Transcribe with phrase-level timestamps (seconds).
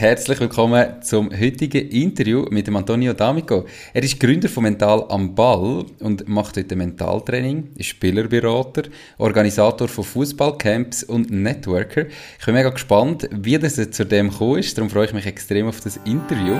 [0.00, 3.64] herzlich willkommen zum heutigen Interview mit dem Antonio D'Amico.
[3.92, 8.82] Er ist Gründer von Mental am Ball und macht heute Mentaltraining, ist Spielerberater,
[9.18, 12.06] Organisator von Fußballcamps und Networker.
[12.38, 15.66] Ich bin mega gespannt, wie das zu dem gekommen ist, darum freue ich mich extrem
[15.66, 16.54] auf das Interview.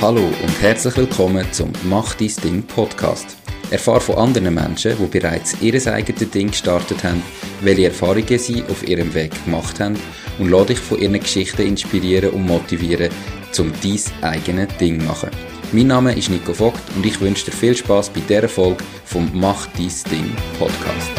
[0.00, 3.39] Hallo und herzlich willkommen zum Mach dein Ding Podcast.
[3.70, 7.22] Erfahre von anderen Menschen, die bereits ihr eigenes Ding gestartet haben,
[7.60, 9.96] welche Erfahrungen sie auf ihrem Weg gemacht haben
[10.38, 13.10] und lade dich von ihren Geschichten inspirieren und motivieren,
[13.58, 15.30] um dein eigenes Ding zu machen.
[15.70, 19.30] Mein Name ist Nico Vogt und ich wünsche dir viel Spaß bei dieser Folge vom
[19.34, 21.10] Mach dein Ding Podcast.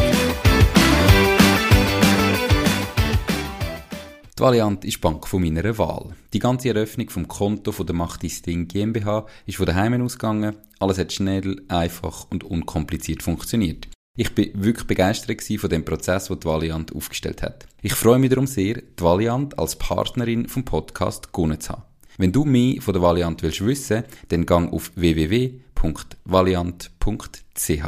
[4.38, 6.16] Die Valiant ist die Bank von meiner Wahl.
[6.34, 10.58] Die ganze Eröffnung vom Konto von der Macht dein Ding GmbH ist von daheim ausgegangen.
[10.82, 13.88] Alles hat schnell, einfach und unkompliziert funktioniert.
[14.18, 17.68] Ich bin wirklich begeistert von dem Prozess, den die Valiant aufgestellt hat.
[17.84, 21.84] Ich freue mich darum sehr, die Valiant als Partnerin vom Podcast gewonnen zu haben.
[22.18, 27.84] Wenn du mehr von der Valiant willst wissen, dann gang auf www.valiant.ch.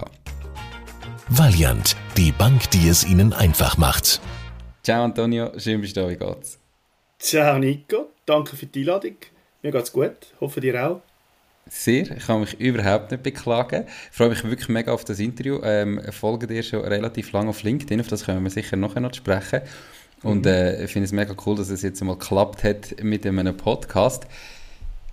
[1.30, 4.22] Valiant, die Bank, die es Ihnen einfach macht.
[4.84, 6.60] Ciao Antonio, schön bist du da, wie geht's?
[7.18, 9.16] Ciao Nico, danke für die Einladung.
[9.64, 11.02] Mir geht's gut, hoffe dir auch.
[11.76, 13.86] Sehr, ich kann mich überhaupt nicht beklagen.
[14.12, 15.60] Ich freue mich wirklich mega auf das Interview.
[15.64, 19.14] Ähm, folge dir schon relativ lange auf LinkedIn, auf das können wir sicher nachher noch
[19.14, 19.62] sprechen.
[20.22, 23.58] Und äh, ich finde es mega cool, dass es jetzt mal geklappt hat mit einem
[23.58, 24.28] Podcast.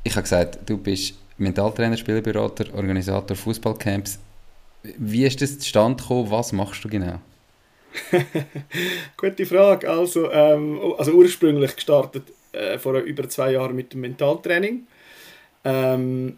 [0.04, 4.18] Ich habe gesagt, du bist Mentaltrainer, Spielberater, Organisator Fußballcamps.
[4.98, 6.30] Wie ist das zustande gekommen?
[6.30, 7.20] Was machst du genau?
[9.16, 9.88] Gute Frage.
[9.88, 14.86] Also, ähm, also ursprünglich gestartet äh, vor über zwei Jahren mit dem Mentaltraining.
[15.64, 16.36] Ähm,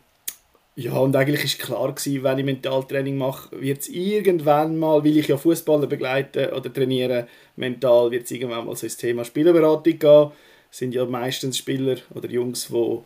[0.74, 5.18] ja, und eigentlich ist klar gewesen, wenn ich Mentaltraining mache, wird es irgendwann mal, will
[5.18, 9.98] ich ja Fußballer begleiten oder trainieren, mental wird es irgendwann mal so ins Thema Spielerberatung
[9.98, 10.30] gehen.
[10.70, 12.98] Das sind ja meistens Spieler oder Jungs, die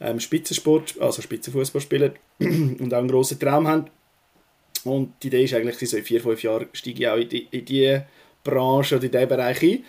[0.00, 3.84] ähm, Spitzensport, also Spitzenfußball spielen und auch einen grossen Traum haben.
[4.82, 7.46] Und die Idee ist eigentlich, so in vier, fünf Jahren steige ich auch in die,
[7.52, 8.00] in die
[8.42, 9.84] Branche oder in diesen Bereich ein.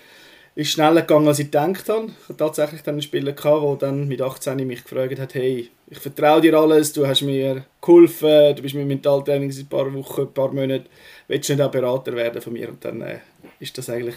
[0.55, 2.07] Ist schneller gegangen, als ich gedacht habe.
[2.07, 5.97] Ich hatte tatsächlich dann einen Spieler, der dann mit 18 mich gefragt hat, hey, ich
[5.97, 10.21] vertraue dir alles, du hast mir geholfen, du bist mir Mentaltraining seit ein paar Wochen,
[10.21, 10.85] ein paar Monaten,
[11.27, 12.69] willst du nicht auch Berater werden von mir?
[12.69, 13.19] Und dann äh,
[13.59, 14.15] ist das eigentlich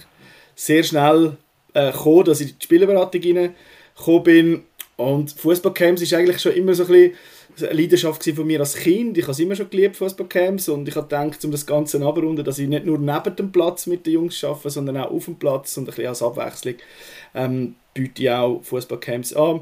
[0.55, 1.37] sehr schnell
[1.73, 4.63] äh, gekommen, dass ich in die Spielerberatung reingekommen bin.
[4.97, 7.15] Und Fußballcamps ist eigentlich schon immer so ein bisschen
[7.63, 9.17] eine Leidenschaft von mir als Kind.
[9.17, 10.69] Ich habe es immer schon geliebt, Fußballcamps.
[10.69, 13.87] Und ich habe gedacht, um das Ganze abzurunden, dass ich nicht nur neben dem Platz
[13.87, 16.75] mit den Jungs arbeite, sondern auch auf dem Platz und ein bisschen als Abwechslung
[17.35, 19.61] ähm, biete ich auch Fußballcamps an.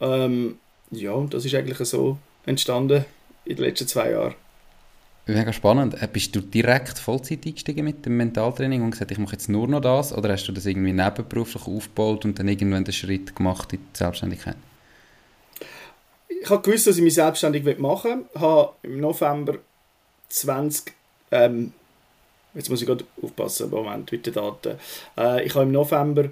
[0.00, 0.58] Ähm,
[0.90, 3.04] ja, und das ist eigentlich so entstanden
[3.44, 4.34] in den letzten zwei Jahren.
[5.26, 6.00] Mega spannend.
[6.02, 9.68] Äh, bist du direkt Vollzeit eingestiegen mit dem Mentaltraining und gesagt, ich mache jetzt nur
[9.68, 10.12] noch das?
[10.12, 13.98] Oder hast du das irgendwie nebenberuflich aufgebaut und dann irgendwann den Schritt gemacht in die
[13.98, 14.56] Selbstständigkeit?
[16.40, 18.40] Ich habe gewusst, dass ich mich selbstständig machen will.
[18.40, 19.58] Habe im November
[20.30, 20.92] 20,
[21.30, 21.72] ähm,
[22.54, 24.78] jetzt muss ich gerade aufpassen, Moment, mit den Daten.
[25.18, 26.30] Äh, ich habe im November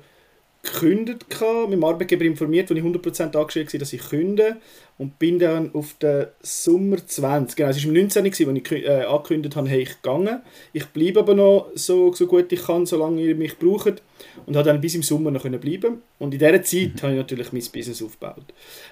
[0.62, 4.56] gekündigt, meinem Arbeitgeber informiert, als ich 100% angestellt war, dass ich künde
[4.98, 8.24] und bin dann auf den Sommer 20, genau, es war im 19.
[8.26, 10.40] als ich äh, angekündigt habe, hey, ich gegangen.
[10.72, 14.02] Ich bleibe aber noch so, so gut ich kann, solange ihr mich braucht
[14.46, 17.02] und habe dann bis im Sommer noch bleiben und in dieser Zeit mhm.
[17.02, 18.46] habe ich natürlich mein Business aufgebaut.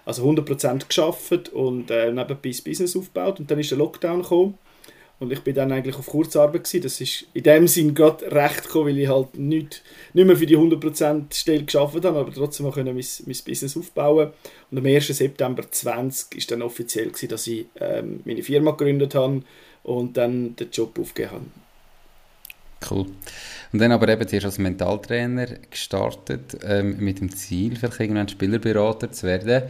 [0.05, 4.59] Also 100% geschafft und äh, nebenbei das Business aufgebaut und dann ist der Lockdown gekommen
[5.19, 6.83] und ich bin dann eigentlich auf Kurzarbeit gewesen.
[6.83, 9.83] Das ist in dem Sinn gerade recht gekommen, weil ich halt nicht,
[10.13, 14.31] nicht mehr für die 100% Stelle geschafft habe, aber trotzdem auch mein, mein Business aufbauen
[14.71, 15.07] Und am 1.
[15.07, 19.43] September 20 ist dann offiziell gewesen, dass ich ähm, meine Firma gegründet habe
[19.85, 21.45] und dann den Job aufgegeben habe.
[22.91, 23.07] Cool.
[23.73, 29.11] Und dann aber eben zuerst als Mentaltrainer gestartet, ähm, mit dem Ziel, vielleicht irgendwann Spielerberater
[29.11, 29.63] zu werden.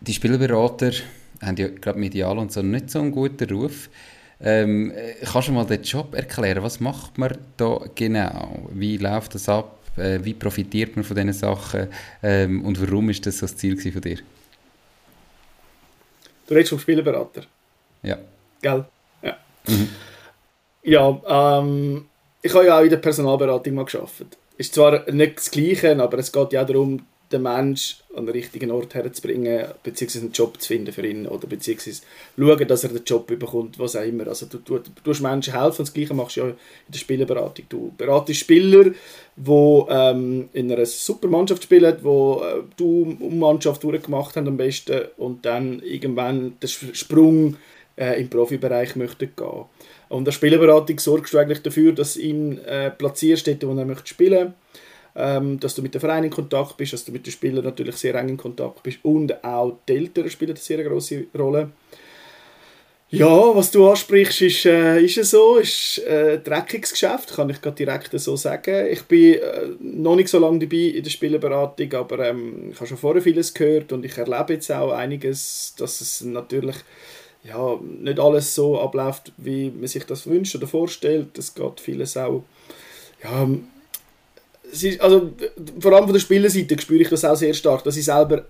[0.00, 0.90] Die Spielerberater
[1.40, 3.88] haben ja gerade medial und so nicht so einen guten Ruf.
[4.42, 4.92] Ähm,
[5.24, 6.62] kannst du mal den Job erklären?
[6.62, 8.68] Was macht man da genau?
[8.72, 9.78] Wie läuft das ab?
[9.96, 11.88] Äh, wie profitiert man von diesen Sachen?
[12.22, 14.18] Ähm, und warum ist das so das Ziel von dir?
[16.46, 17.42] Du redest vom Spielerberater?
[18.02, 18.18] Ja.
[18.60, 18.84] Gell?
[19.22, 19.36] Ja.
[19.66, 19.88] Mhm.
[20.82, 22.06] Ja, ähm,
[22.42, 24.36] ich habe ja auch in der Personalberatung mal gearbeitet.
[24.56, 28.70] Ist zwar nicht das Gleiche, aber es geht ja darum, den Menschen an den richtigen
[28.70, 32.02] Ort herzubringen, beziehungsweise einen Job zu finden für ihn oder beziehungsweise
[32.38, 34.26] schauen, dass er den Job bekommt, was auch immer.
[34.26, 36.54] Also du, du, du tust Menschen helfen, das Gleiche machst du ja in
[36.88, 37.64] der Spielerberatung.
[37.68, 38.90] Du beratest Spieler,
[39.36, 44.56] die ähm, in einer super Mannschaft spielen, wo äh, du um Mannschaft durchgemacht haben am
[44.56, 47.56] besten und dann irgendwann den Sprung
[47.96, 49.64] äh, im Profibereich möchten gehen.
[50.08, 54.08] Und der Spielerberatung sorgst du eigentlich dafür, dass ihn äh, platzierst dort, wo er möchte
[54.08, 54.54] spielen möchte
[55.14, 57.96] ähm, dass du mit dem Verein in Kontakt bist, dass du mit den Spielern natürlich
[57.96, 61.70] sehr eng in Kontakt bist und auch die Eltern spielen eine sehr große Rolle.
[63.14, 67.50] Ja, was du ansprichst, ist, äh, ist es so, ist äh, ein dreckiges Geschäft, kann
[67.50, 68.86] ich gerade direkt so sagen.
[68.90, 72.86] Ich bin äh, noch nicht so lange dabei in der Spielerberatung, aber ähm, ich habe
[72.86, 76.76] schon vorher vieles gehört und ich erlebe jetzt auch einiges, dass es natürlich
[77.44, 81.36] ja, nicht alles so abläuft, wie man sich das wünscht oder vorstellt.
[81.36, 82.44] Es geht vieles auch
[83.22, 83.46] ja,
[84.80, 85.32] ist, also,
[85.80, 88.46] vor allem von der Spielerseite spüre ich das auch sehr stark, dass ich selber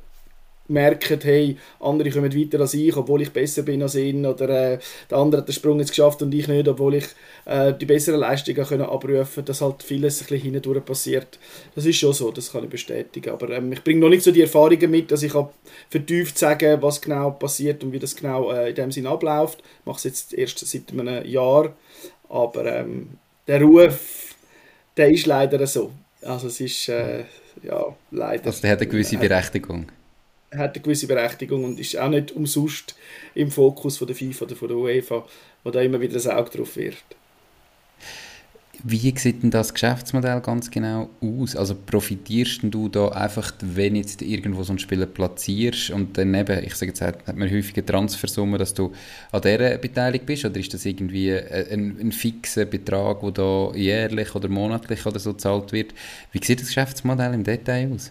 [0.69, 4.79] merken, hey, andere kommen weiter als ich, obwohl ich besser bin als ihn, oder äh,
[5.11, 7.07] der andere hat den Sprung jetzt geschafft und ich nicht, obwohl ich
[7.45, 11.39] äh, die besseren Leistungen können abrufen dass halt vieles ein bisschen hindurch passiert.
[11.75, 14.31] Das ist schon so, das kann ich bestätigen, aber ähm, ich bringe noch nicht so
[14.31, 15.33] die Erfahrungen mit, dass ich
[15.91, 19.63] vertieft sagen was genau passiert und wie das genau äh, in dem Sinn abläuft.
[19.81, 21.75] Ich mache es jetzt erst seit einem Jahr,
[22.29, 24.35] aber ähm, der Ruf,
[24.97, 25.91] der ist leider so.
[26.23, 27.25] Also es ist, äh,
[27.63, 28.47] ja, leider.
[28.47, 29.87] Also der hat eine gewisse Berechtigung
[30.57, 32.95] hat eine gewisse Berechtigung und ist auch nicht umsonst
[33.35, 35.27] im Fokus von der FIFA oder von der UEFA,
[35.65, 37.17] wo da immer wieder ein Auge drauf wirft.
[38.85, 41.55] Wie sieht denn das Geschäftsmodell ganz genau aus?
[41.55, 46.65] Also profitierst du da einfach, wenn jetzt irgendwo so einen Spieler platzierst und dann eben,
[46.65, 48.93] ich sage jetzt, hat man häufig eine Transfersumme, dass du
[49.31, 54.35] an dieser beteiligt bist oder ist das irgendwie ein, ein fixer Betrag, der da jährlich
[54.35, 55.95] oder monatlich oder so gezahlt wird?
[56.33, 58.11] Wie sieht das Geschäftsmodell im Detail aus?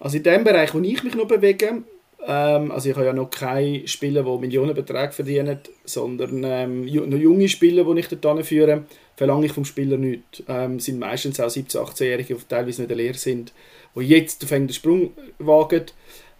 [0.00, 1.84] Also in dem Bereich, wo ich mich noch bewege,
[2.26, 7.48] ähm, also ich habe ja noch keine Spieler, die Millionenbeträge verdienen, sondern ähm, noch junge
[7.48, 8.84] Spieler, die ich dort führe,
[9.16, 10.42] verlange ich vom Spieler nichts.
[10.48, 13.52] Ähm, sind meistens auch 17-, 18-Jährige, die teilweise nicht leer sind,
[13.96, 15.86] die jetzt den Sprung wagen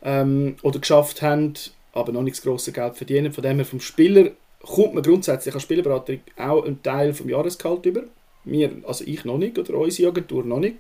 [0.02, 1.54] ähm, oder geschafft haben,
[1.92, 3.32] aber noch nicht das grosse Geld verdienen.
[3.32, 4.30] Von dem her vom Spieler
[4.62, 8.02] kommt man grundsätzlich als Spielerberater auch einen Teil vom Jahresgehalt über.
[8.44, 10.76] Wir, also ich noch nicht oder unsere Agentur noch nicht.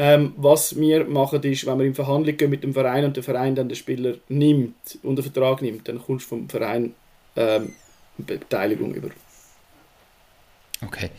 [0.00, 3.24] Ähm, was wir machen ist, wenn wir in Verhandlung gehen mit dem Verein und der
[3.24, 6.94] Verein dann den Spieler nimmt, unter Vertrag nimmt, dann kommst du vom Verein
[7.34, 7.72] ähm,
[8.16, 9.08] Beteiligung über.
[10.86, 11.10] Okay.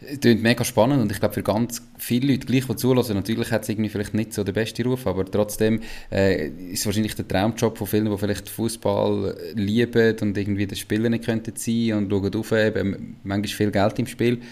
[0.00, 3.50] Das klingt mega spannend und ich glaube für ganz viele Leute, gleich die zulassen, natürlich
[3.50, 5.80] hat es irgendwie vielleicht nicht so den besten Ruf, aber trotzdem
[6.12, 11.12] äh, ist wahrscheinlich der Traumjob von vielen, die vielleicht Fußball lieben und irgendwie das Spielen
[11.12, 14.42] nicht könnten sein und schauen auf, eben, manchmal viel Geld im Spiel.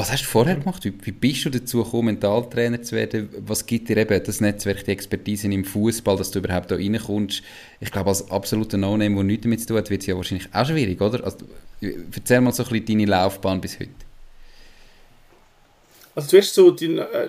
[0.00, 0.82] Was hast du vorher gemacht?
[0.82, 3.28] Wie, bist du dazu gekommen, Mentaltrainer zu werden?
[3.40, 7.42] Was gibt dir eben das Netzwerk, die Expertise im Fußball, dass du überhaupt da reinkommst?
[7.80, 10.48] Ich glaube, als absoluter No-Name, der nichts damit zu tun hat, wird es ja wahrscheinlich
[10.54, 11.22] auch schwierig, oder?
[11.22, 11.36] Also,
[11.82, 13.90] erzähl mal so ein bisschen deine Laufbahn bis heute.
[16.14, 17.28] Also zuerst so dein, äh,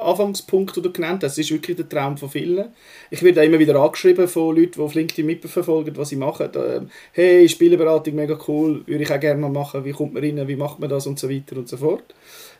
[0.00, 2.68] Anfangspunkt, den du genannt hast, das ist wirklich der Traum von vielen.
[3.10, 6.50] Ich werde immer wieder angeschrieben von Leuten, die auf LinkedIn mitverfolgen, was ich mache.
[6.54, 9.84] Ähm, hey, Spieleberatung, mega cool, würde ich auch gerne mal machen.
[9.84, 12.02] Wie kommt man rein, wie macht man das und so weiter und so fort.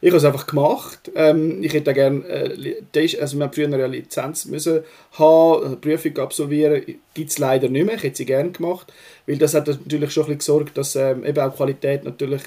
[0.00, 1.10] Ich habe es einfach gemacht.
[1.14, 4.80] Ähm, ich hätte gerne, äh, also wir haben früher eine Lizenz müssen
[5.12, 6.82] haben, eine Prüfung absolvieren,
[7.14, 7.96] gibt es leider nicht mehr.
[7.96, 8.92] Ich hätte sie gerne gemacht,
[9.26, 12.42] weil das hat natürlich schon ein bisschen gesorgt, dass ähm, eben auch Qualität natürlich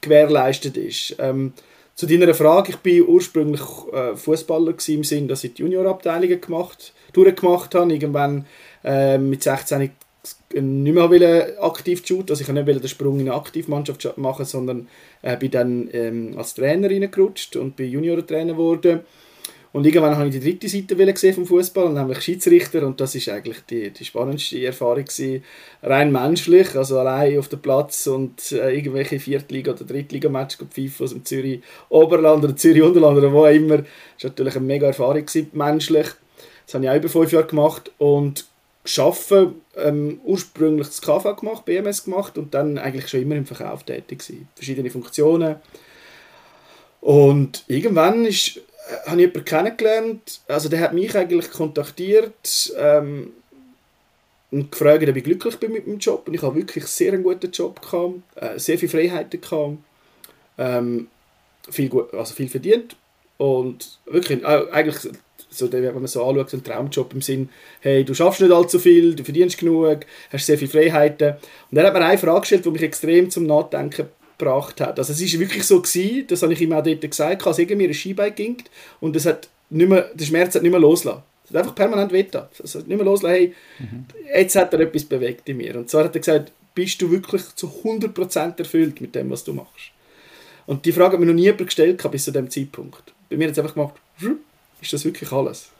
[0.00, 1.16] gewährleistet ist.
[1.18, 1.52] Ähm,
[1.98, 3.60] zu deiner Frage, ich bin ursprünglich
[3.92, 7.92] äh, Fußballer im Sinn, dass ich die Juniorabteilungen gemacht, durchgemacht habe.
[7.92, 8.46] Irgendwann
[8.84, 13.34] äh, mit 16 nicht mehr aktiv shooten, also ich wollte nicht den Sprung in eine
[13.34, 14.86] Aktivmannschaft machen, sondern
[15.22, 19.00] äh, bin dann ähm, als Trainer reingerutscht und bin Junior-Trainer geworden.
[19.72, 23.28] Und irgendwann habe ich die dritte Seite gesehen vom Fußball, nämlich Schiedsrichter, und das ist
[23.28, 25.44] eigentlich die, die spannendste Erfahrung gewesen.
[25.82, 31.10] Rein menschlich, also allein auf dem Platz und äh, irgendwelche Viertliga- oder Drittliga-Matches pfeifen aus
[31.10, 33.78] dem Zürich Oberland oder Zürich Unterland oder wo auch immer.
[33.78, 36.06] Das war natürlich eine mega Erfahrung gewesen, menschlich.
[36.64, 38.46] Das habe ich auch über fünf Jahre gemacht und
[38.96, 43.82] Arbeiten, ähm, ursprünglich das KV gemacht, BMS gemacht und dann eigentlich schon immer im Verkauf
[43.84, 44.48] tätig gewesen.
[44.54, 45.56] Verschiedene Funktionen.
[47.00, 48.60] Und irgendwann ist
[49.06, 53.32] habe ich jemanden kennengelernt, also der hat mich eigentlich kontaktiert ähm,
[54.50, 56.26] und gefragt, ob ich glücklich bin mit meinem Job.
[56.26, 59.78] Und ich habe wirklich sehr einen guten Job gehabt, äh, sehr viele Freiheiten gehabt,
[60.56, 61.08] ähm,
[61.70, 62.96] viel, also viel verdient.
[63.36, 65.12] Und wirklich, äh, eigentlich
[65.50, 67.48] so, wenn man so anschaut, ein Traumjob im Sinn,
[67.80, 71.34] hey, du schaffst nicht allzu viel, du verdienst genug, hast sehr viele Freiheiten.
[71.70, 74.98] Und er hat mir eine Frage gestellt, die mich extrem zum Nachdenken gebracht hat.
[74.98, 77.88] Also es ist wirklich so gewesen, das habe ich ihm auch dort gesagt, als irgendwie
[77.88, 78.56] ein Skibike ging
[79.00, 81.22] und das hat nicht mehr, der Schmerz hat nicht mehr losgelassen.
[81.44, 82.50] Es hat einfach permanent wetter.
[82.62, 84.04] Es hat nicht mehr losgelassen, hey, mhm.
[84.34, 85.76] jetzt hat er etwas bewegt in mir.
[85.76, 89.52] Und zwar hat er gesagt, bist du wirklich zu 100% erfüllt mit dem, was du
[89.52, 89.90] machst?
[90.66, 93.02] Und die Frage hat mir noch nie gestellt bis zu dem Zeitpunkt.
[93.30, 93.94] Bei mir hat es einfach gemacht,
[94.80, 95.70] ist das wirklich alles?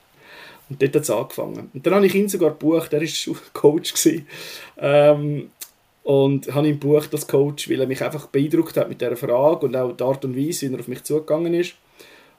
[0.69, 1.71] Und dort hat es angefangen.
[1.73, 3.95] Und dann habe ich ihn sogar gebucht, er war Coach.
[4.79, 5.51] Ähm,
[6.09, 9.67] und habe ihn gebucht als Coach, weil er mich einfach beeindruckt hat mit dieser Frage
[9.67, 11.75] und auch die Art und Weise, wie er auf mich zugegangen ist.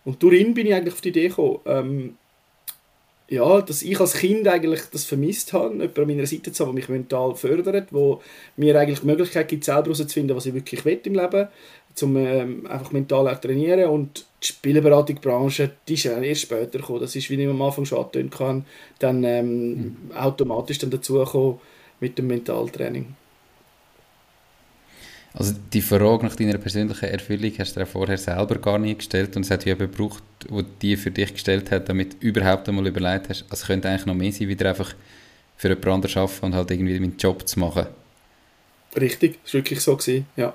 [0.06, 2.18] Und durch ihn bin ich eigentlich auf die Idee gekommen, ähm,
[3.28, 6.72] ja, dass ich als Kind eigentlich das vermisst habe, jemanden an meiner Seite zu haben,
[6.72, 8.24] der mich mental fördert, wo
[8.58, 11.48] mir eigentlich die Möglichkeit gibt, selber herauszufinden, was ich wirklich will im Leben,
[12.02, 17.02] um ähm, einfach mental zu trainieren und die Spielberatungsbranche, die ist ja erst später gekommen,
[17.02, 18.66] das ist, wie ich am Anfang schon angetönt kann,
[18.98, 19.98] dann ähm, mhm.
[20.16, 21.60] automatisch dann dazu gekommen
[22.00, 23.14] mit dem Mentaltraining.
[25.40, 29.38] Also die Frage nach deiner persönlichen Erfüllung hast du dir vorher selber gar nicht gestellt
[29.38, 32.86] und es hat jemand gebraucht, der die für dich gestellt hat, damit du überhaupt einmal
[32.86, 34.94] überlegt hast, es könnte eigentlich noch mehr sein, wieder einfach
[35.56, 37.88] für jemand anderes arbeiten und halt irgendwie meinen Job zu machen.
[39.00, 40.54] Richtig, das war wirklich so, gewesen, ja.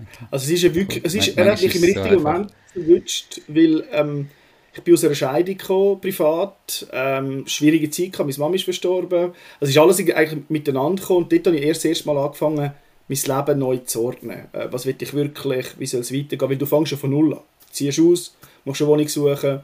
[0.00, 0.24] Okay.
[0.32, 3.40] Also es ist, ja wirklich, es ist, er hat mich im richtigen so Moment erwischt,
[3.46, 4.28] weil ähm,
[4.74, 9.18] ich bin aus einer Scheidung gekommen, privat, ähm, schwierige Zeit gehabt, meine Mama ist verstorben,
[9.20, 12.18] also es ist alles eigentlich miteinander gekommen und dort habe ich erst das erste Mal
[12.18, 12.72] angefangen,
[13.10, 14.46] mein Leben neu zu ordnen.
[14.52, 16.50] Äh, was will ich wirklich, wie soll es weitergehen?
[16.50, 17.40] Weil du fängst schon von Null an.
[17.40, 19.60] Du ziehst aus, musst eine Wohnung suchen,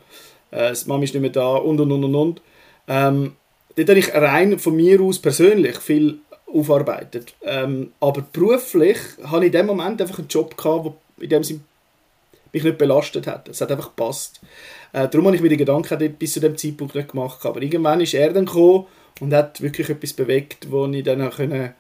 [0.51, 2.43] äh, die Mama ist nicht mehr da und und und und und.
[2.89, 3.37] Ähm,
[3.77, 6.19] dort habe ich rein von mir aus persönlich viel
[6.53, 7.35] aufarbeitet.
[7.43, 11.61] Ähm, aber beruflich hatte ich in dem Moment einfach einen Job, der in dem Sinne
[12.53, 13.49] mich nicht belastet hat.
[13.49, 14.41] Es hat einfach gepasst.
[14.93, 17.45] Äh, darum habe ich mir die Gedanken bis zu dem Zeitpunkt nicht gemacht.
[17.45, 18.87] Aber irgendwann ist er dann gekommen
[19.21, 21.75] und hat wirklich etwas bewegt, wo ich dann können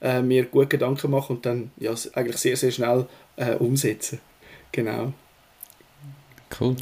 [0.00, 4.20] äh, mir gut Gedanken machen und dann ja, eigentlich sehr, sehr schnell äh, umsetzen.
[4.72, 5.12] Genau.
[6.60, 6.76] Cool.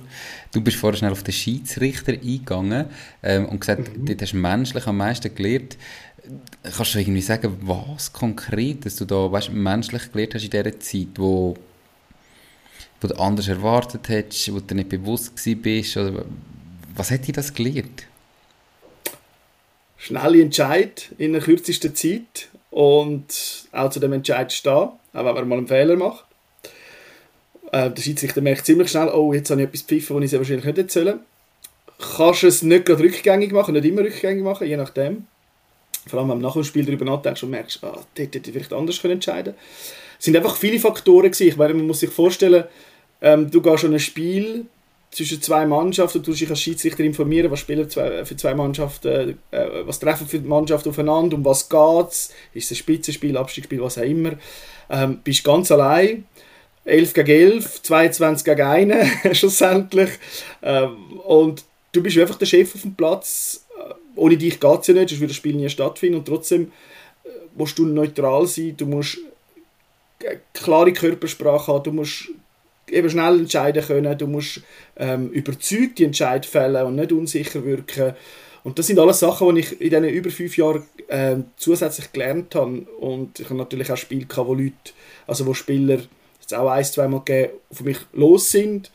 [0.53, 2.87] Du bist vorher schnell auf den Schiedsrichter eingegangen
[3.23, 4.07] ähm, und gesagt, mhm.
[4.07, 5.77] dort hast du menschlich am meisten gelernt.
[6.63, 10.79] Kannst du irgendwie sagen, was konkret, dass du da weißt, menschlich gelernt hast in dieser
[10.79, 11.57] Zeit, wo,
[13.01, 15.97] wo du anders erwartet hättest, wo du nicht bewusst bist?
[15.97, 16.25] Oder
[16.95, 18.07] was hat dir das gelernt?
[19.97, 25.49] Schnelle Entscheid in der kürzesten Zeit und auch zu dem Entscheid stehen, auch wenn man
[25.49, 26.25] mal einen Fehler macht.
[27.71, 30.65] Äh, der Schiedsrichter merkt ziemlich schnell, oh, jetzt habe ich etwas pfiffen, das ich wahrscheinlich
[30.65, 31.21] nicht erzählen
[32.17, 35.27] Kannst du es nicht gerade rückgängig machen, nicht immer rückgängig machen, je nachdem.
[36.09, 38.53] Vor allem, wenn du nach dem Spiel darüber nachdenkst und merkst, ah, dort hätte ich
[38.53, 39.55] vielleicht anders können entscheiden
[40.19, 41.47] Es sind einfach viele Faktoren gewesen.
[41.47, 42.65] Ich meine, man muss sich vorstellen,
[43.21, 44.67] ähm, du gehst an ein Spiel,
[45.13, 49.67] zwischen zwei Mannschaften, du dich als Schiedsrichter informieren, was spielen zwei, für zwei Mannschaften, äh,
[49.85, 53.83] was treffen für die Mannschaft aufeinander, um was geht es, ist es ein Spitzenspiel, Abstiegsspiel,
[53.83, 54.33] was auch immer.
[54.89, 56.25] Ähm, bist ganz allein,
[56.87, 59.07] 11 gegen 11, 22 gegen 1
[59.39, 60.11] schlussendlich.
[60.63, 64.87] Ähm, und du bist einfach der Chef auf dem Platz, äh, ohne dich geht es
[64.87, 66.19] ja nicht, sonst würde das Spiel nie stattfinden.
[66.19, 66.73] Und trotzdem
[67.25, 69.19] äh, musst du neutral sein, du musst
[70.21, 72.31] äh, klare Körpersprache haben, du musst
[72.93, 74.61] eben schnell entscheiden können, du musst
[74.97, 78.15] ähm, überzeugt die Entscheid fällen und nicht unsicher wirken.
[78.65, 82.55] Und das sind alles Sachen, die ich in diesen über fünf Jahren äh, zusätzlich gelernt
[82.55, 82.83] habe.
[83.01, 84.93] Und ich habe natürlich auch Spiele gehabt, wo Leute,
[85.27, 85.99] also wo Spieler,
[86.41, 88.91] jetzt auch ein, zwei Mal gegeben, auf mich los sind.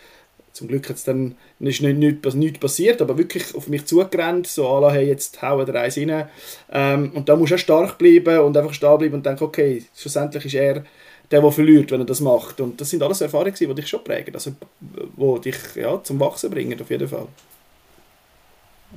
[0.53, 4.47] Zum Glück hat es dann ist nicht, nicht, nicht passiert, aber wirklich auf mich zugerannt,
[4.47, 6.29] so alle hey, jetzt hauen der eins rein.
[6.71, 9.83] Ähm, und da musst du auch stark bleiben und einfach stehen bleiben und denken, okay,
[9.95, 10.83] schlussendlich ist er
[11.31, 12.60] der, der verliert, wenn er das macht.
[12.62, 16.50] Und das sind alles Erfahrungen, die dich schon prägen, also die dich ja, zum Wachsen
[16.50, 17.27] bringen, auf jeden Fall.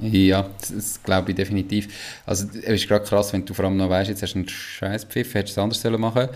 [0.00, 2.22] Ja, das, glaube ich definitiv.
[2.24, 4.48] Also es ist gerade krass, wenn du vor allem noch weißt, jetzt hast du einen
[4.48, 6.28] Scheißpfiff, hättest du es anders machen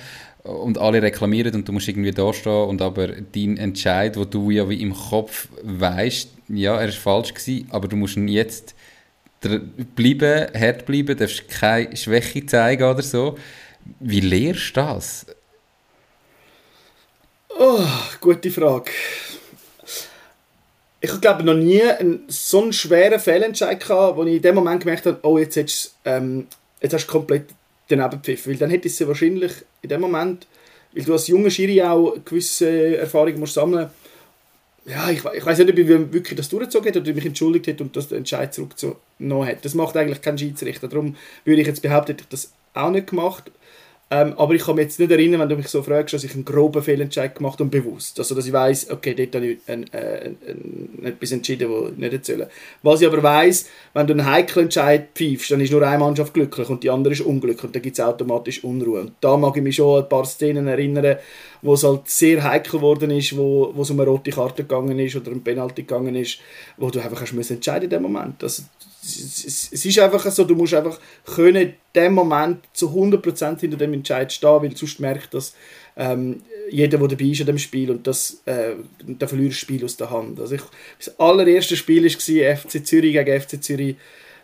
[0.43, 4.51] und alle reklamieren und du musst irgendwie da stehen und aber dein Entscheid, wo du
[4.51, 8.75] ja wie im Kopf weißt, ja, er ist falsch gewesen, aber du musst ihn jetzt
[9.95, 13.39] bleiben, hart bleiben, darfst keine Schwäche zeigen oder so.
[14.01, 15.27] Wie lehrst du das?
[17.59, 17.87] Oh,
[18.21, 18.91] gute Frage.
[21.01, 24.81] Ich glaube noch nie einen, so einen schweren Fehlentscheid gehabt, wo ich in dem Moment
[24.81, 26.47] gemerkt habe, oh, jetzt, hast, ähm,
[26.81, 27.47] jetzt hast du komplett
[27.89, 28.53] daneben gepfiffen.
[28.53, 30.47] Weil dann hättest du wahrscheinlich in dem Moment,
[30.93, 33.91] weil du als junger Schiri auch gewisse Erfahrungen musst sammeln
[34.87, 37.85] ja, ich, ich weiß nicht, ob ich wirklich das durchgezogen hätte oder mich entschuldigt hätte
[37.85, 39.63] und das den Entscheid zurückgenommen hätte.
[39.63, 40.89] Das macht eigentlich kein Schiedsrichter.
[40.89, 43.51] Darum würde ich jetzt behaupten, hätte ich das auch nicht gemacht.
[44.15, 46.35] Ähm, aber ich kann mich jetzt nicht erinnern, wenn du mich so fragst, dass ich
[46.35, 48.17] einen groben Fehlentscheid gemacht habe und bewusst.
[48.21, 51.91] Also, dass ich weiss, okay, dort habe ich ein, äh, ein, ein, etwas entschieden, das
[51.91, 52.49] ich nicht erzähle.
[52.83, 56.33] Was ich aber weiss, wenn du einen heiklen Entscheid pfeifst, dann ist nur eine Mannschaft
[56.33, 59.01] glücklich und die andere ist unglücklich und dann gibt es automatisch Unruhe.
[59.01, 61.17] Und da mag ich mich schon an ein paar Szenen erinnern,
[61.63, 64.97] wo es halt sehr heikel geworden ist, wo, wo es um eine rote Karte gegangen
[65.01, 66.39] ist oder um Penalty gegangen ist,
[66.77, 68.41] wo du einfach hast entscheiden in dem Moment.
[68.45, 68.65] Das,
[69.05, 74.33] es, ist einfach so, du musst einfach können dem Moment zu 100% hinter dem Entscheid
[74.33, 75.55] stehen, weil sonst merkt dass
[75.97, 79.85] ähm, jeder, der dabei ist in dem Spiel und das, äh, der verliert das Spiel
[79.85, 80.41] aus der Hand.
[80.41, 80.63] Also ich,
[80.99, 83.97] das allererste Spiel war FC Zürich gegen FC Zürich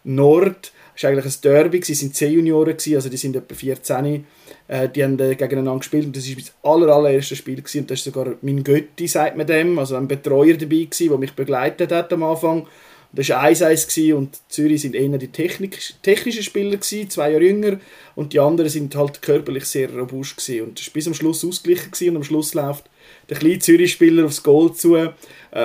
[0.04, 4.24] Nord war eigentlich ein Derby, sie sind C-Junioren, also die sind etwa 14,
[4.68, 7.80] äh, die haben äh, gegeneinander gespielt und das war das aller, allererste Spiel gewesen.
[7.80, 11.32] und das ist sogar mein Götti, sagt man dem, also ein Betreuer dabei der mich
[11.32, 12.66] begleitet hat am Anfang.
[13.12, 17.80] Das war 1-1 und Zürich sind eher die technisch, technischen Spieler, gewesen, zwei Jahre jünger.
[18.14, 20.36] Und die anderen sind halt körperlich sehr robust.
[20.36, 20.68] Gewesen.
[20.68, 22.10] Und das war bis am Schluss ausgeglichen gewesen.
[22.10, 22.84] und am Schluss läuft
[23.28, 25.10] der kleine Zürich-Spieler aufs Goal zu äh,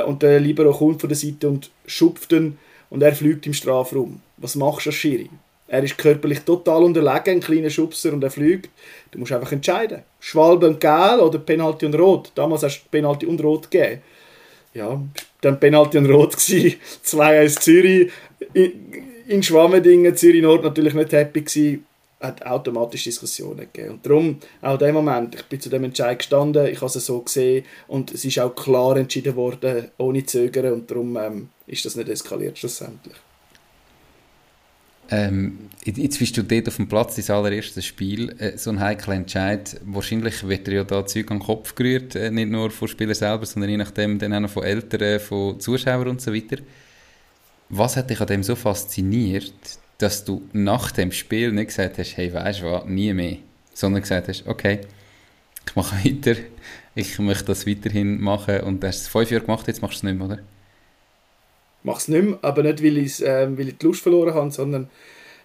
[0.06, 2.58] und der Libero kommt von der Seite und schupft ihn
[2.90, 4.22] und er fliegt im Strafraum.
[4.38, 5.30] Was machst du als Schiri?
[5.68, 8.70] Er ist körperlich total unterlegen, ein kleiner Schubser und er fliegt.
[9.12, 10.04] Du musst einfach entscheiden.
[10.20, 12.32] Schwalbe und Gel oder Penalty und Rot.
[12.36, 14.02] Damals hast du Penalty und Rot gegeben.
[14.76, 15.02] Ja,
[15.46, 16.76] dann Penalty und Rot gewesen.
[17.06, 18.12] 2-1 Zürich.
[19.28, 21.86] In Schwammendingen, Zürich Nord natürlich nicht happy gewesen.
[22.20, 23.96] Hat automatisch Diskussionen gegeben.
[23.96, 27.06] Und darum, auch in dem Moment, ich bin zu dem Entscheid gestanden, ich habe es
[27.06, 31.86] so gesehen und es ist auch klar entschieden worden, ohne Zögern und darum ähm, ist
[31.86, 33.16] das nicht eskaliert schlussendlich.
[35.12, 39.16] Ähm, jetzt bist du dort auf dem Platz, dein allererstes Spiel, äh, so ein heikler
[39.16, 39.80] Entscheid.
[39.86, 43.14] Wahrscheinlich wird dir ja da Zeug an den Kopf gerührt, äh, nicht nur von Spielern
[43.14, 46.58] selber, sondern je nachdem dann auch noch von Eltern, von Zuschauern und so weiter.
[47.70, 49.54] Was hat dich an dem so fasziniert,
[49.98, 53.38] dass du nach dem Spiel nicht gesagt hast, hey, weißt du was, nie mehr,
[53.74, 54.82] sondern gesagt hast, okay,
[55.68, 56.36] ich mache weiter,
[56.96, 60.08] ich möchte das weiterhin machen und du hast es fünf Jahre gemacht, jetzt machst du
[60.08, 60.40] es nicht mehr, oder?
[61.86, 64.90] Mache es nicht mehr, aber nicht, weil, äh, weil ich die Lust verloren habe, sondern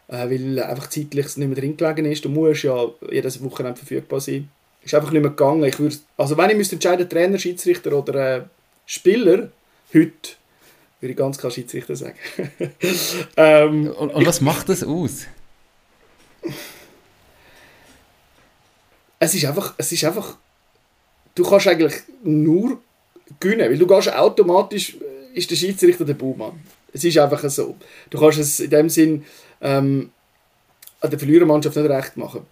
[0.08, 2.24] äh, weil einfach zeitlich nicht mehr drin gelegen ist.
[2.24, 4.48] Du musst ja jedes Wochenende verfügbar sein.
[4.82, 5.62] Ist einfach nicht mehr gegangen.
[5.64, 8.42] Ich würd, also wenn ich müsste entscheiden, Trainer, Schiedsrichter oder äh,
[8.86, 9.50] Spieler,
[9.92, 10.30] heute
[11.00, 12.16] würde ich ganz klar Schiedsrichter sagen.
[13.36, 15.26] ähm, und, und was macht das aus?
[19.18, 20.38] Es ist einfach, es ist einfach,
[21.34, 22.80] du kannst eigentlich nur
[23.38, 24.96] gewinnen, weil du gehst automatisch
[25.34, 26.60] ist der Schiedsrichter der Baumann.
[26.92, 27.76] Es ist einfach so.
[28.08, 29.24] Du kannst es in dem Sinn
[29.60, 30.10] ähm,
[31.00, 32.46] an der Verlierermannschaft nicht recht machen.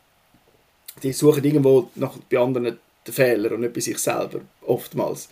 [1.03, 5.29] Die suchen irgendwo nach, bei anderen den Fehler und nicht bei sich selber, oftmals.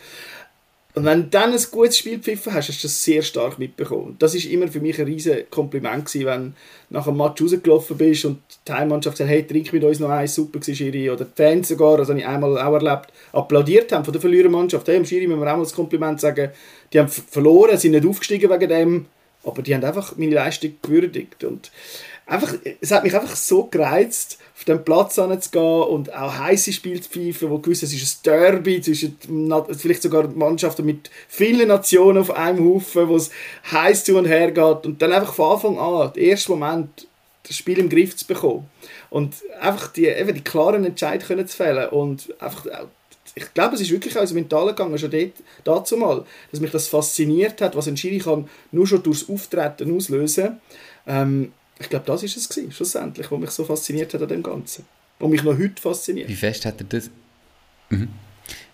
[0.96, 4.16] Und wenn du dann ein gutes Spiel pfiffen hast, hast du das sehr stark mitbekommen.
[4.18, 6.54] Das ist immer für mich ein riesiges Kompliment gewesen, wenn du
[6.88, 10.34] nach einem Match rausgelaufen bist und die Heimmannschaft sagt, hey, trink mit uns noch eins,
[10.34, 11.10] super war Schiri.
[11.10, 14.88] Oder die Fans sogar, das habe ich einmal auch erlebt, applaudiert haben von der Verlierermannschaft.
[14.88, 16.50] Hey, Schiri müssen wir auch mal das Kompliment sagen,
[16.90, 19.06] die haben verloren, sind nicht aufgestiegen wegen dem,
[19.44, 21.44] aber die haben einfach meine Leistung gewürdigt.
[21.44, 21.70] Und
[22.26, 26.72] einfach, es hat mich einfach so gereizt, auf den Platz zu gehen und auch heiße
[26.72, 29.16] Spiele zu pfeifen, wo gewusst es ist ein Derby zwischen
[29.76, 33.30] vielleicht sogar Mannschaften mit vielen Nationen auf einem Haufen, wo es
[33.70, 37.06] heiß zu und her geht und dann einfach von Anfang an, der erste Moment,
[37.44, 38.68] das Spiel im Griff zu bekommen
[39.10, 42.66] und einfach die, eben die klaren Entscheidungen zu fällen und einfach
[43.38, 46.70] ich glaube, es ist wirklich aus dem Mentalen gegangen, schon dort, dazu mal, dass mich
[46.70, 50.58] das fasziniert hat, was ein Schiri kann nur schon durchs Auftreten auslösen.
[51.06, 54.42] Ähm, ich glaube, das ist es gewesen, schlussendlich, was mich so fasziniert hat an dem
[54.42, 54.84] Ganzen.
[55.18, 56.28] Und mich noch heute fasziniert.
[56.28, 57.10] Wie fest hat er das...
[57.90, 58.08] Mhm.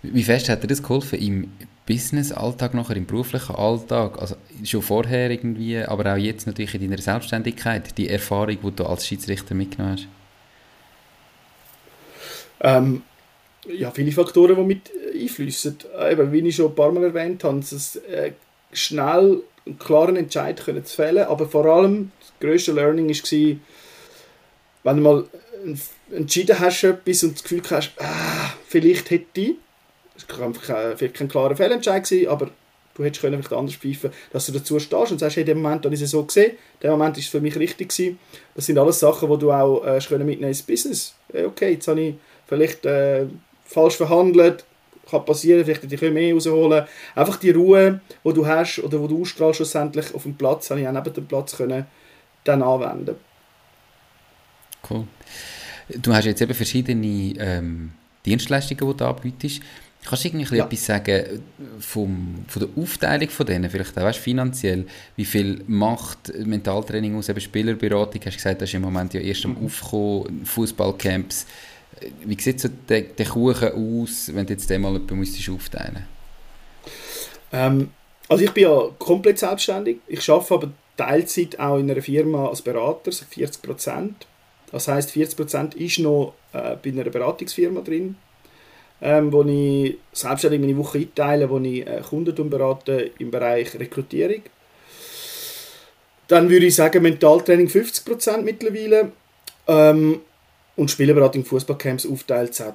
[0.03, 1.53] Wie fest hat er das geholfen im
[1.87, 4.21] Business-Alltag nachher, im beruflichen Alltag?
[4.21, 8.85] Also schon vorher irgendwie, aber auch jetzt natürlich in deiner Selbstständigkeit, die Erfahrung, die du
[8.85, 10.09] als Schiedsrichter mitgenommen hast?
[12.61, 13.03] Ähm,
[13.67, 15.79] ja, viele Faktoren, die mit einfließen.
[16.11, 18.33] Eben, wie ich schon ein paar Mal erwähnt habe, dass äh,
[18.73, 22.11] schnell einen klaren Entscheid können zu fällen, aber vor allem
[22.43, 23.57] grösste Learning war,
[24.85, 25.25] wenn du mal
[26.11, 29.55] entschieden hast etwas und das Gefühl hast, ah, vielleicht hätte ich,
[30.17, 32.51] es kann vielleicht kein klarer Fehlentscheid sein, aber
[32.95, 35.63] du hättest können vielleicht anders pfeifen, dass du dazu stehst und sagst, hey, in dem
[35.63, 38.19] Moment habe ich es so gesehen, in dem Moment ist es für mich richtig gewesen.
[38.55, 41.15] Das sind alles Sachen, die du auch äh, mitnehmen ins Business.
[41.33, 42.15] Okay, jetzt habe ich
[42.47, 43.27] vielleicht äh,
[43.65, 44.65] falsch verhandelt,
[45.09, 46.85] kann passieren, vielleicht ein bisschen mehr rausholen.
[47.15, 50.81] Einfach die Ruhe, die du hast oder die du ausstrahlst schlussendlich auf dem Platz, habe
[50.81, 51.87] ich auch neben dem Platz können,
[52.45, 53.17] dann anwenden.
[54.89, 55.07] Cool.
[55.89, 57.93] Du hast jetzt eben verschiedene ähm,
[58.25, 59.63] Dienstleistungen, die du anbietest.
[60.05, 60.65] Kannst du irgendwie ja.
[60.65, 61.43] etwas sagen
[61.79, 67.29] vom, von der Aufteilung von denen, vielleicht auch weißt, finanziell, wie viel macht Mentaltraining aus,
[67.29, 69.67] eben Spielerberatung, hast du gesagt, das ist im Moment ja erst am mhm.
[69.67, 71.47] Aufkommen, Fußballcamps,
[72.25, 76.05] wie sieht so der, der Kuchen aus, wenn du jetzt den mal müsstest aufteilen
[77.53, 77.91] ähm,
[78.29, 79.99] Also ich bin ja komplett selbstständig.
[80.09, 84.27] Ich arbeite aber Teilzeit auch in einer Firma als Berater, so 40 Prozent.
[84.71, 88.17] Das heißt 40 Prozent ist noch äh, bei einer Beratungsfirma drin,
[89.01, 94.43] ähm, wo ich selbstständig meine Woche einteile, wo ich äh, Kunden berate im Bereich Rekrutierung.
[96.29, 99.13] Dann würde ich sagen Mentaltraining 50 Prozent mittlerweile.
[99.67, 100.21] Ähm,
[100.77, 102.73] und Spielerberatung Fußballcamps aufteilt 10%,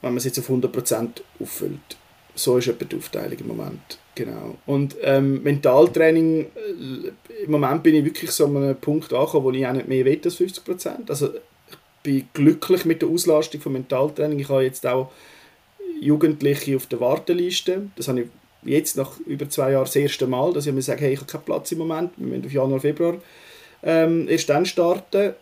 [0.00, 1.08] wenn man es jetzt auf 100%
[1.40, 1.96] auffüllt.
[2.34, 3.98] So ist etwa die Aufteilung im Moment.
[4.18, 4.56] Genau.
[4.66, 9.52] Und ähm, Mentaltraining, äh, im Moment bin ich wirklich so an einem Punkt angekommen, wo
[9.52, 11.08] ich auch nicht mehr will als 50 Prozent.
[11.08, 14.40] Also ich bin glücklich mit der Auslastung von Mentaltraining.
[14.40, 15.12] Ich habe jetzt auch
[16.00, 17.90] Jugendliche auf der Warteliste.
[17.94, 18.26] Das habe ich
[18.64, 21.30] jetzt nach über zwei Jahren das erste Mal, dass ich mir sage, hey, ich habe
[21.30, 22.10] keinen Platz im Moment.
[22.16, 23.18] Wir müssen auf Januar, Februar
[23.84, 25.34] ähm, erst dann starten.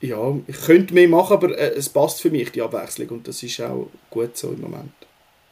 [0.00, 3.08] Ja, ich könnte mehr machen, aber äh, es passt für mich, die Abwechslung.
[3.08, 4.92] Und das ist auch gut so im Moment.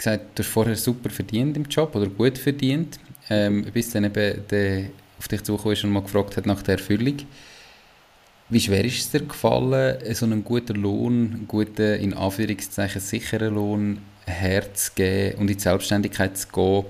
[0.00, 4.46] gesagt, du hast vorher super verdient im Job oder gut verdient, ähm, bis dann eben
[4.50, 4.86] der
[5.18, 7.18] auf dich zugekommen ist und mal gefragt hat nach der Erfüllung.
[8.48, 13.54] Wie schwer ist es dir gefallen, so einen guten Lohn, einen guten, in Anführungszeichen sicheren
[13.54, 16.84] Lohn herzugeben und in die Selbstständigkeit zu gehen,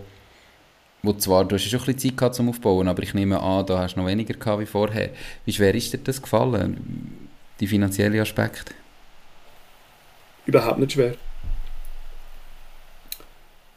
[1.02, 3.40] wo zwar, du hast ja schon ein bisschen Zeit gehabt zum Aufbauen, aber ich nehme
[3.40, 5.10] an, da hast du noch weniger gehabt wie vorher.
[5.44, 8.72] Wie schwer ist dir das gefallen, die finanziellen Aspekte?
[10.46, 11.14] Überhaupt nicht schwer.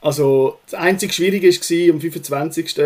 [0.03, 2.77] Also das einzige Schwierige war am 25.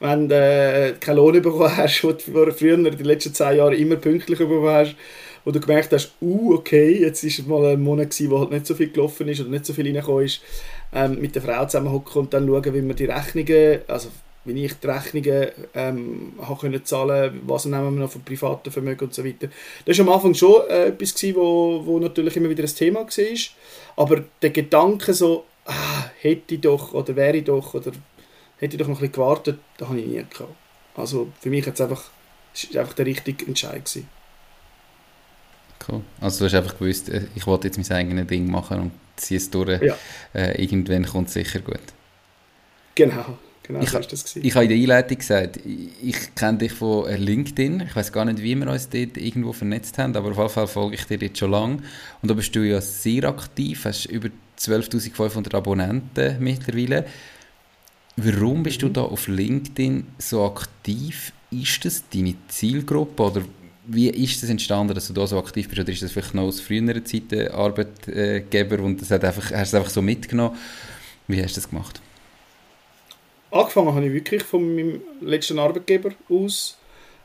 [0.00, 3.74] wenn du äh, keinen Lohn bekommen hast, den du früher in den letzten zehn Jahren
[3.74, 4.96] immer pünktlich bekommen hast,
[5.44, 8.74] wo du gemerkt hast, uh, okay, jetzt war mal ein Monat, wo halt nicht so
[8.74, 10.40] viel gelaufen ist oder nicht so viel reingekommen ist,
[10.92, 14.08] ähm, mit der Frau zusammenhocken und dann schauen, wie wir die Rechnungen, also
[14.44, 19.04] wie ich die Rechnungen ähm, habe können zahlen was nehmen wir noch von privaten Vermögen
[19.04, 19.48] und so weiter.
[19.84, 23.00] Das war am Anfang schon äh, etwas, gewesen, wo, wo natürlich immer wieder ein Thema
[23.00, 23.38] war,
[23.96, 27.92] aber der Gedanke so, ah, hätte ich doch oder wäre ich doch oder
[28.58, 30.54] hätte ich doch noch ein bisschen gewartet, da habe ich nie gehabt.
[30.96, 32.02] Also für mich jetzt einfach,
[32.54, 34.08] ist einfach der richtige Entscheid gewesen.
[35.88, 36.02] Cool.
[36.20, 39.38] Also du hast einfach gewusst, äh, ich wollte jetzt mein eigenes Ding machen und ziehe
[39.38, 39.80] es durch.
[39.80, 39.96] Ja.
[40.34, 41.80] Äh, irgendwann kommt es sicher gut.
[42.94, 43.38] Genau.
[43.70, 47.84] Genau, ich, so das ich habe in der Einleitung gesagt, ich, kenne dich von LinkedIn.
[47.88, 50.66] Ich weiß gar nicht, wie wir uns dort irgendwo vernetzt haben, aber auf jeden Fall
[50.66, 51.78] folge ich dir jetzt schon lange.
[52.20, 54.28] Und da bist du ja sehr aktiv, hast über
[54.58, 57.06] 12.500 Abonnenten mittlerweile.
[58.16, 58.92] Warum bist du mhm.
[58.94, 61.32] da auf LinkedIn so aktiv?
[61.52, 63.42] Ist das deine Zielgruppe oder
[63.86, 65.80] wie ist das entstanden, dass du da so aktiv bist?
[65.80, 69.56] Oder ist das vielleicht noch aus früheren Zeiten Arbeitgeber und das hat einfach, hast du
[69.56, 70.56] es einfach so mitgenommen?
[71.28, 72.00] Wie hast du das gemacht?
[73.50, 76.78] Angefangen habe ich wirklich von meinem letzten Arbeitgeber aus,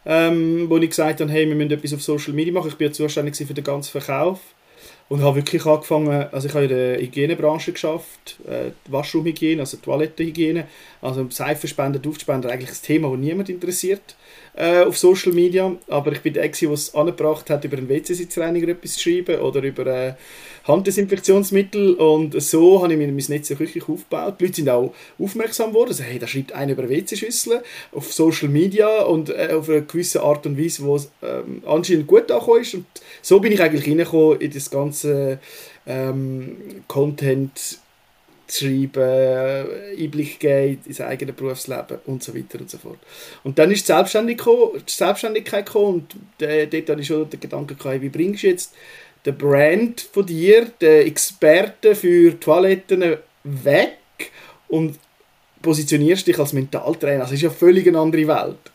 [0.05, 2.69] ähm, wo ich gesagt habe, hey, wir müssen etwas auf Social Media machen.
[2.69, 4.39] Ich bin ja zuständig für den ganzen Verkauf
[5.07, 10.67] und habe wirklich angefangen, also ich habe in der Hygienebranche geschafft, äh, Waschraumhygiene, also Toilettenhygiene,
[11.01, 14.15] also Seifenspender, Duftspender, eigentlich ein Thema, das niemand interessiert
[14.55, 18.69] äh, auf Social Media, aber ich bin der, der es angebracht hat, über einen WC-Sitzreiniger
[18.69, 20.13] etwas zu schreiben oder über äh,
[20.65, 21.95] Handdesinfektionsmittel.
[21.95, 24.35] Und so habe ich mir mein Netz wirklich aufgebaut.
[24.39, 28.49] Die Leute sind auch aufmerksam geworden, also, hey, da schreibt einer über WC-Schüsseln auf Social
[28.49, 32.61] Media und äh, auf eine gewisse Art und Weise, wo es ähm, anscheinend gut angekommen
[32.61, 32.73] ist.
[32.75, 32.85] Und
[33.21, 35.39] so bin ich eigentlich reingekommen in das ganze
[35.85, 37.79] ähm, Content
[38.47, 42.99] schreiben, Einblick geben ins eigene Berufsleben und so weiter und so fort.
[43.43, 46.07] Und dann ist die, Selbstständigkeit die Selbstständigkeit gekommen
[46.39, 48.73] und äh, dort hatte ich schon den Gedanken gehabt, wie bringst du jetzt
[49.25, 53.97] den Brand von dir, den Experten für Toiletten weg
[54.67, 54.99] und
[55.61, 57.23] positionierst dich als Mentaltrainer.
[57.23, 58.71] Das ist ja völlig eine andere Welt.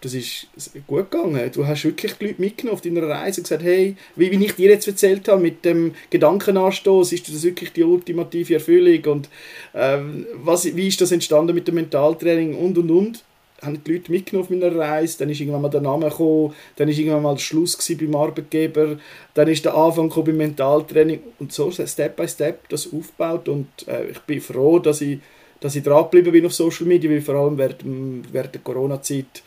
[0.00, 0.46] Das ist
[0.86, 1.50] gut gegangen.
[1.52, 4.54] Du hast wirklich die Leute mitgenommen auf deiner Reise und gesagt, hey, wie, wie ich
[4.54, 9.12] dir jetzt erzählt habe, mit dem Gedankenanstoß, ist das wirklich die ultimative Erfüllung?
[9.12, 9.28] Und
[9.74, 12.54] ähm, was, wie ist das entstanden mit dem Mentaltraining?
[12.54, 13.24] Und und und.
[13.60, 16.88] Haben die Leute mitgenommen auf meiner Reise, dann ist irgendwann mal der Name gekommen, dann
[16.88, 18.98] ist irgendwann mal der Schluss beim Arbeitgeber,
[19.34, 21.18] dann ist der Anfang beim Mentaltraining.
[21.40, 23.48] Und so Step by Step das aufgebaut.
[23.48, 25.18] Und äh, ich bin froh, dass ich,
[25.58, 29.42] dass ich dran geblieben bin auf Social Media, weil vor allem während, während der Corona-Zeit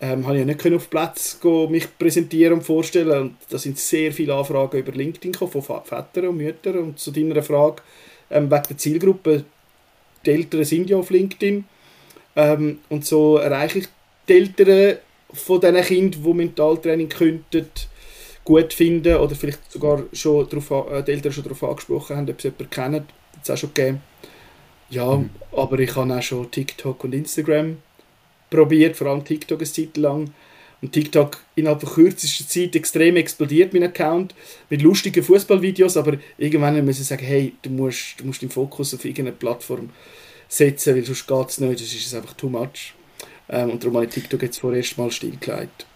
[0.00, 4.12] ähm, habe ich nicht auf Platz gehen, mich präsentieren und vorstellen und da sind sehr
[4.12, 7.82] viele Anfragen über LinkedIn gekommen, von Vätern und Müttern und zu deiner Frage
[8.30, 9.44] ähm, wegen der Zielgruppe,
[10.24, 11.64] die Eltern sind ja auf LinkedIn
[12.36, 13.88] ähm, und so erreiche ich
[14.28, 14.98] die Eltern
[15.32, 17.68] von diesen Kindern, die Mentaltraining könnten
[18.44, 22.40] gut finden oder vielleicht sogar schon darauf, äh, die Eltern schon darauf angesprochen haben, ob
[22.40, 24.00] sie jemanden kennen, das ist auch schon gegeben.
[24.90, 25.30] Ja, mhm.
[25.54, 27.76] aber ich habe auch schon TikTok und Instagram
[28.50, 30.30] probiert, vor allem TikTok eine Zeit lang.
[30.80, 34.34] Und TikTok innerhalb von kürzester Zeit extrem explodiert, mein Account,
[34.70, 38.94] mit lustigen Fußballvideos, aber irgendwann müssen sie sagen, hey, du musst, du musst den Fokus
[38.94, 39.90] auf irgendeine Plattform
[40.46, 42.94] setzen, weil sonst geht es nicht, das ist einfach too much.
[43.48, 45.86] Ähm, und darum habe ich TikTok jetzt vorerst mal stillgelegt.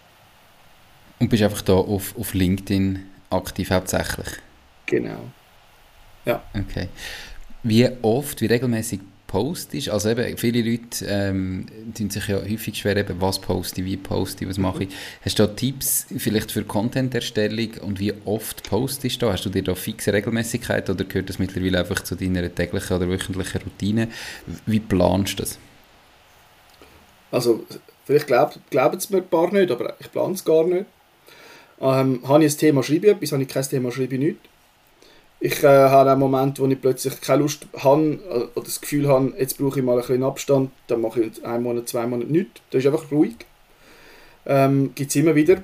[1.19, 4.27] Und bist einfach da auf, auf LinkedIn aktiv hauptsächlich?
[4.85, 5.31] Genau.
[6.25, 6.43] Ja.
[6.53, 6.89] Okay.
[7.63, 8.99] Wie oft, wie regelmäßig
[9.33, 9.89] postest?
[9.89, 11.65] Also eben, viele Leute ähm,
[11.97, 14.89] tun sich ja häufig schwer, eben, was poste ich, wie poste ich, was mache ich.
[15.25, 19.33] Hast du da Tipps vielleicht für Content-Erstellung und wie oft postest du da?
[19.33, 23.09] Hast du dir da fixe Regelmäßigkeit oder gehört das mittlerweile einfach zu deiner täglichen oder
[23.09, 24.07] wöchentlichen Routine?
[24.67, 25.57] Wie planst du das?
[27.31, 27.65] Also,
[28.05, 30.85] vielleicht glauben es mir ein paar nicht, aber ich plane es gar nicht.
[31.81, 34.52] Ähm, habe ich ein Thema, schreibe ich etwas, habe ich kein Thema, schreibe ich nichts.
[35.45, 39.09] Ich äh, habe einen Moment, wo ich plötzlich keine Lust habe äh, oder das Gefühl
[39.09, 42.31] habe, jetzt brauche ich mal ein bisschen Abstand, dann mache ich einen Monat, zwei Monate
[42.31, 42.61] nichts.
[42.71, 43.35] Das ist einfach ruhig.
[44.45, 45.61] Ähm, Gibt es immer wieder.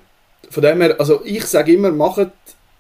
[0.50, 2.28] Von dem her, also ich sage immer, macht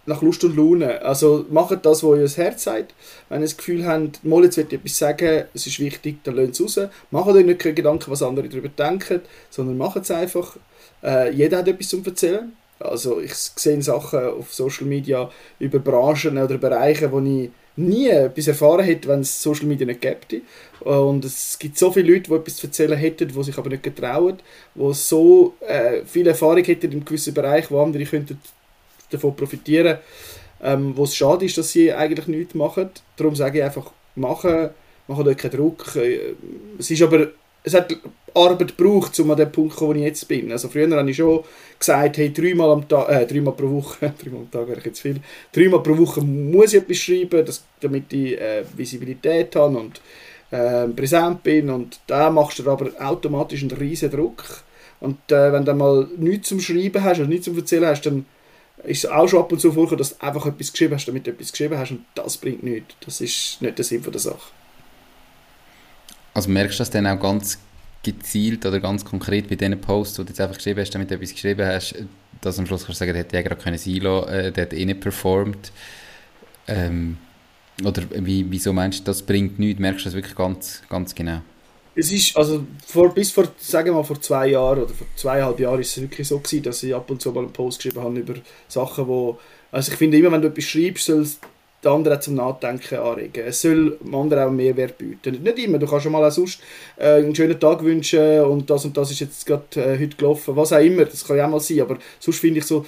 [0.07, 1.01] nach Lust und Laune.
[1.01, 2.93] Also macht das, was euer Herz sagt.
[3.29, 6.59] Wenn ihr das Gefühl habt, mal jetzt wird etwas sagen, es ist wichtig, dann lasst
[6.59, 6.89] es raus.
[7.11, 10.57] Macht euch nicht keine Gedanken, was andere darüber denken, sondern macht es einfach.
[11.01, 12.51] Äh, jeder hat etwas zu erzählen.
[12.79, 18.47] Also ich sehe Sachen auf Social Media über Branchen oder Bereiche, wo ich nie etwas
[18.47, 20.41] erfahren hätte, wenn es Social Media nicht gäbe.
[20.81, 23.83] Und es gibt so viele Leute, die etwas zu erzählen hätten, die sich aber nicht
[23.83, 24.39] getrauen,
[24.75, 28.39] die so äh, viel Erfahrung hätten in gewissen Bereich, wo andere könnten
[29.11, 29.97] davon profitieren
[30.61, 32.89] ähm, wo es schade ist, dass sie eigentlich nichts machen.
[33.15, 34.69] Darum sage ich einfach, machen,
[35.07, 35.95] machen euch keinen Druck.
[35.95, 36.35] Äh,
[36.77, 37.29] es ist aber
[37.63, 37.95] es hat
[38.33, 40.51] Arbeit gebraucht, um an den Punkt zu kommen, wo ich jetzt bin.
[40.51, 41.43] Also früher habe ich schon
[41.77, 45.01] gesagt, hey, dreimal, am Tag, äh, dreimal pro Woche, dreimal am Tag wäre ich jetzt
[45.01, 45.19] viel,
[45.51, 50.01] dreimal pro Woche muss ich etwas schreiben, dass, damit ich äh, Visibilität habe und
[50.51, 54.63] äh, präsent bin und da machst du aber automatisch einen riesen Druck.
[54.99, 58.25] Und äh, wenn du mal nichts zum Schreiben hast oder nichts zum Erzählen hast, dann
[58.83, 61.27] ist es auch schon ab und zu vorgekommen, dass du einfach etwas geschrieben hast, damit
[61.27, 62.95] du etwas geschrieben hast und das bringt nichts.
[63.05, 64.58] Das ist nicht der Sinn der Sache.
[66.39, 67.59] Also merkst du das dann auch ganz
[68.01, 71.15] gezielt oder ganz konkret bei diesen Posts, wo du jetzt einfach geschrieben hast, damit du
[71.15, 71.95] etwas geschrieben hast,
[72.39, 74.71] dass am Schluss kannst du sagen, der hat ja gerade keine Silo, äh, der hat
[74.71, 75.73] eh nicht performt.
[76.65, 77.17] Ähm,
[77.83, 79.81] oder wie, wieso meinst du, das bringt nichts?
[79.81, 81.41] Merkst du das wirklich ganz, ganz genau?
[81.93, 85.59] Es ist, also vor, bis vor, sagen wir mal, vor zwei Jahren oder vor zweieinhalb
[85.59, 88.01] Jahren ist es wirklich so gewesen, dass ich ab und zu mal einen Post geschrieben
[88.01, 88.35] habe über
[88.69, 89.37] Sachen, wo,
[89.73, 91.27] also ich finde immer, wenn du etwas schreibst, soll
[91.83, 93.43] den anderen zum Nachdenken anregen.
[93.45, 95.41] Es soll dem anderen auch Mehrwert bieten.
[95.41, 96.61] Nicht immer, du kannst schon mal auch sonst
[96.97, 100.55] äh, einen schönen Tag wünschen und das und das ist jetzt gerade äh, heute gelaufen,
[100.55, 102.85] was auch immer, das kann ja auch mal sein, aber sonst finde ich so,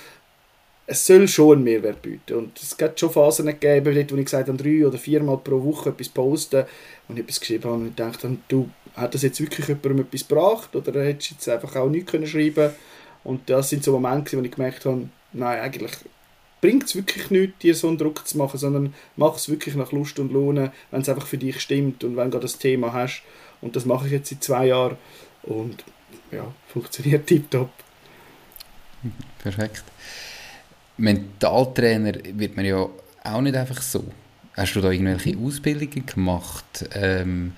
[0.92, 2.34] es soll schon einen Mehrwert bieten.
[2.34, 5.90] Und es gibt schon Phasen gegeben, wo ich gesagt habe, drei oder viermal pro Woche
[5.90, 6.66] etwas posten
[7.08, 10.28] und ich etwas geschrieben habe und gedacht habe, du, hat das jetzt wirklich jemandem etwas
[10.28, 12.72] gebracht oder hättest du jetzt einfach auch nichts können schreiben
[13.24, 15.94] Und das sind so Momente, wo ich gemerkt habe, nein, eigentlich
[16.62, 19.91] bringt es wirklich nichts, dir so einen Druck zu machen, sondern mach es wirklich nach
[19.91, 23.24] Lust und Lohne, wenn es einfach für dich stimmt und wenn du das Thema hast.
[23.62, 24.97] Und das mache ich jetzt seit zwei Jahren
[25.43, 25.84] und
[26.32, 27.71] ja, funktioniert tiptop.
[29.39, 29.84] Perfekt.
[30.97, 32.88] Mentaltrainer wird man ja
[33.24, 34.04] auch nicht einfach so.
[34.54, 36.88] Hast du da irgendwelche Ausbildungen gemacht?
[36.93, 37.54] Ähm,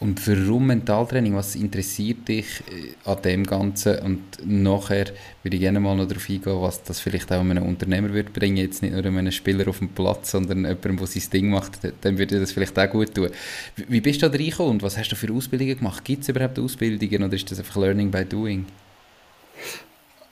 [0.00, 1.34] und warum Mentaltraining?
[1.34, 3.98] Was interessiert dich äh, an dem Ganzen?
[3.98, 5.04] Und nachher
[5.42, 8.56] würde ich gerne mal noch darauf eingehen, was das vielleicht auch einem Unternehmer würde bringen,
[8.56, 12.16] jetzt nicht nur einem Spieler auf dem Platz, sondern jemandem, der sein Ding macht, dann
[12.16, 13.28] würde das vielleicht auch gut tun.
[13.76, 16.02] Wie bist du da reingekommen und was hast du für Ausbildungen gemacht?
[16.02, 18.64] Gibt es überhaupt Ausbildungen oder ist das einfach Learning by Doing?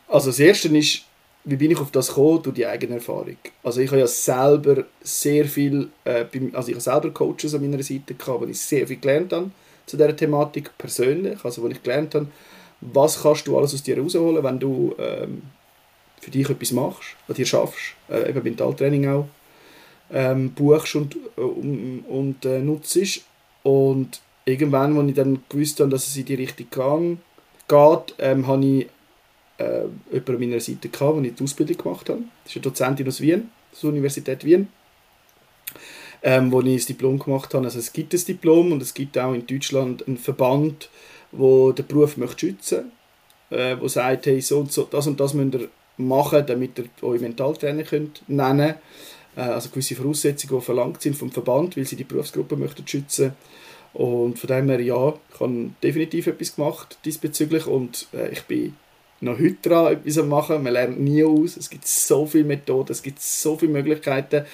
[0.08, 1.02] Also das Erste ist,
[1.48, 2.42] wie bin ich auf das gekommen?
[2.42, 3.36] Durch die eigene Erfahrung.
[3.62, 7.82] Also ich habe ja selber sehr viel, äh, also ich habe selber Coaches an meiner
[7.82, 9.50] Seite gehabt, wo ich sehr viel gelernt habe
[9.86, 12.26] zu dieser Thematik persönlich, also wo ich gelernt habe,
[12.82, 15.42] was kannst du alles aus dir rausholen, wenn du ähm,
[16.20, 19.26] für dich etwas machst, was dir schaffst, äh, eben Mentaltraining auch,
[20.12, 23.22] ähm, buchst und, äh, und, äh, nutzt.
[23.62, 26.66] Und irgendwann, als ich dann gewusst habe, dass es in die Richtung
[27.68, 28.86] geht, ähm, habe ich
[29.58, 32.22] äh, jemanden an meiner Seite gehabt, wo ich die Ausbildung gemacht habe.
[32.44, 34.68] Das ist eine Dozentin aus Wien, aus der Universität Wien,
[36.22, 37.64] ähm, wo ich das Diplom gemacht habe.
[37.64, 40.88] Also es gibt ein Diplom und es gibt auch in Deutschland einen Verband,
[41.32, 42.92] wo den Beruf möchte schützen
[43.50, 46.78] möchte, äh, wo sagt, hey, so und so, das und das müsst ihr machen, damit
[46.78, 48.74] ihr euch Mentaltrainer könnt nennen
[49.36, 53.32] äh, Also gewisse Voraussetzungen, die verlangt sind vom Verband, weil sie die Berufsgruppe möchten schützen
[53.94, 58.76] und von dem her, ja, ich habe definitiv etwas gemacht diesbezüglich und äh, ich bin
[59.20, 60.62] noch heute dran etwas machen.
[60.62, 61.56] Man lernt nie aus.
[61.56, 64.44] Es gibt so viele Methoden, es gibt so viele Möglichkeiten.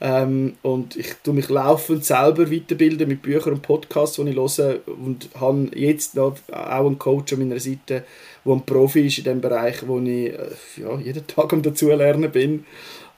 [0.00, 4.80] Ähm, und ich tue mich laufend selber weiterbilden mit Büchern und Podcasts, die ich höre.
[4.86, 8.04] Und habe jetzt noch auch einen Coach an meiner Seite,
[8.44, 10.38] der ein Profi ist in dem Bereich, wo ich äh,
[10.76, 12.64] ja, jeden Tag am Dazulernen bin.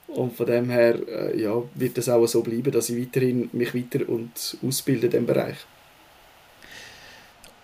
[0.07, 3.75] Und von dem her äh, ja, wird es auch so bleiben, dass ich weiterhin mich
[3.75, 5.57] weiter und ausbilde in diesem Bereich.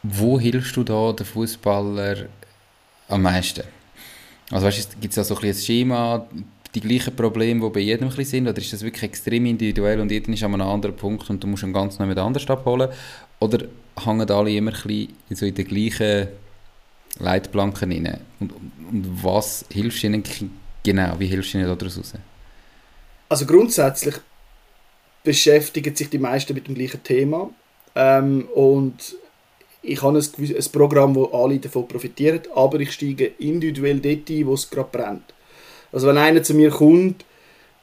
[0.03, 2.27] Wo hilfst du da den Fußballer
[3.11, 3.63] am meisten?
[4.49, 6.27] Also weißt, gibt es da so ein, ein Schema,
[6.73, 10.31] die gleichen Probleme, die bei jedem sind, oder ist das wirklich extrem individuell und jeder
[10.31, 12.89] ist an einem anderen Punkt und du musst ihn ganz mit anders abholen?
[13.39, 13.65] Oder
[14.03, 16.27] hängen alle immer ein so in den gleichen
[17.19, 18.19] Leitplanken rein?
[18.39, 20.23] Und, und was hilfst du ihnen
[20.83, 21.19] genau?
[21.19, 22.13] Wie hilfst du ihnen daraus raus?
[23.29, 24.15] Also grundsätzlich
[25.23, 27.49] beschäftigen sich die meisten mit dem gleichen Thema
[27.95, 29.15] ähm, und
[29.81, 34.47] ich habe ein, ein Programm, wo alle davon profitieren, aber ich steige individuell dort ein,
[34.47, 35.33] wo es gerade brennt.
[35.91, 37.25] Also wenn einer zu mir kommt,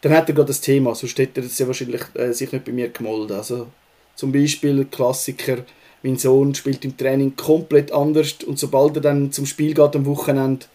[0.00, 2.72] dann hat er gerade das Thema, sonst hätte er ja wahrscheinlich äh, sich nicht bei
[2.72, 3.36] mir gemolden.
[3.36, 3.66] Also
[4.14, 5.58] zum Beispiel Klassiker,
[6.02, 10.06] mein Sohn spielt im Training komplett anders und sobald er dann zum Spiel geht am
[10.06, 10.66] Wochenende,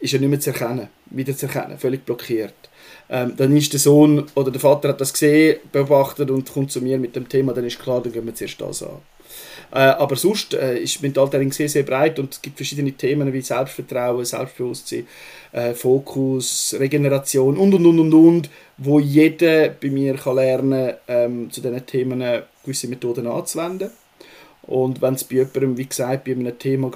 [0.00, 2.54] ist er nicht mehr zu erkennen, wieder zu erkennen, völlig blockiert.
[3.10, 6.82] Ähm, dann ist der Sohn oder der Vater hat das gesehen, beobachtet und kommt zu
[6.82, 8.98] mir mit dem Thema, dann ist klar, dann gehen wir zuerst das an.
[9.70, 13.40] Äh, aber sonst äh, ist Mentaltraining sehr, sehr breit und es gibt verschiedene Themen wie
[13.40, 15.06] Selbstvertrauen, Selbstbewusstsein,
[15.52, 21.50] äh, Fokus, Regeneration und und und und und, wo jeder bei mir kann lernen ähm,
[21.50, 23.90] zu diesen Themen gewisse Methoden anzuwenden.
[24.62, 26.90] Und wenn es bei jemandem, wie gesagt, bei einem Thema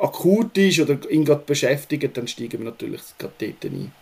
[0.00, 3.92] akut ist oder ihn gerade beschäftigt, dann steigen wir natürlich gerade dort ein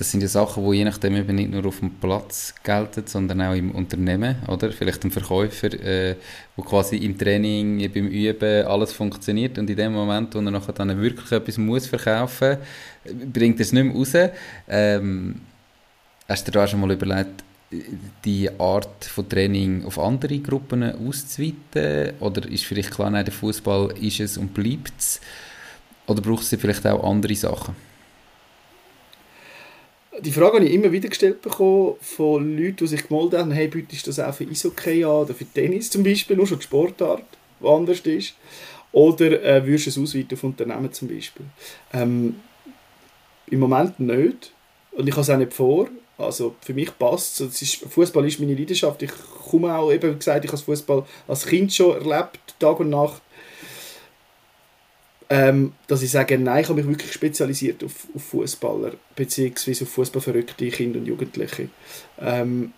[0.00, 3.42] das sind ja Sachen, die je nachdem eben nicht nur auf dem Platz gelten, sondern
[3.42, 4.72] auch im Unternehmen, oder?
[4.72, 6.16] Vielleicht ein Verkäufer, äh,
[6.56, 10.72] wo quasi im Training, beim Üben alles funktioniert und in dem Moment, wo er nachher
[10.72, 12.56] dann wirklich etwas muss verkaufen,
[13.30, 14.32] bringt er es nicht mehr raus.
[14.70, 15.42] Ähm,
[16.26, 17.44] hast du dir da schon mal überlegt,
[18.24, 22.14] die Art von Training auf andere Gruppen auszuweiten?
[22.20, 25.20] Oder ist vielleicht klar, nein, der Fußball ist es und bleibt es?
[26.06, 27.89] Oder braucht es vielleicht auch andere Sachen?
[30.20, 33.68] Die Frage habe ich immer wieder gestellt bekommen von Leuten, die sich gemeldet haben, hey,
[33.68, 36.64] bietest du das auch für Eishockey an oder für Tennis zum Beispiel, nur schon die
[36.64, 37.22] Sportart,
[37.60, 38.34] die anders ist.
[38.92, 41.46] Oder äh, würdest du es ausweiten auf Unternehmen zum Beispiel?
[41.92, 42.36] Ähm,
[43.48, 44.52] Im Moment nicht.
[44.92, 45.88] Und ich habe es auch nicht vor.
[46.18, 47.74] Also für mich passt es.
[47.88, 49.02] Fußball ist meine Leidenschaft.
[49.02, 49.12] Ich
[49.48, 53.22] komme auch, eben gesagt, ich habe Fußball als Kind schon erlebt, Tag und Nacht
[55.32, 59.90] ähm, dass ich sage, nein, ich habe mich wirklich spezialisiert auf, auf Fußballer beziehungsweise auf
[59.90, 61.68] Fußballverrückte Kinder und Jugendliche.
[62.20, 62.72] Ähm,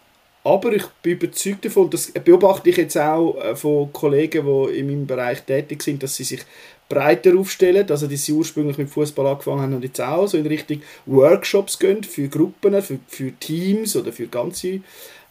[0.44, 4.86] aber ich bin überzeugt davon, das beobachte ich jetzt auch äh, von Kollegen, die in
[4.86, 6.42] meinem Bereich tätig sind, dass sie sich
[6.90, 10.46] breiter aufstellen, also dass sie ursprünglich mit Fußball angefangen haben und jetzt auch so in
[10.46, 14.80] Richtung Workshops gehen für Gruppen, für, für Teams oder für ganze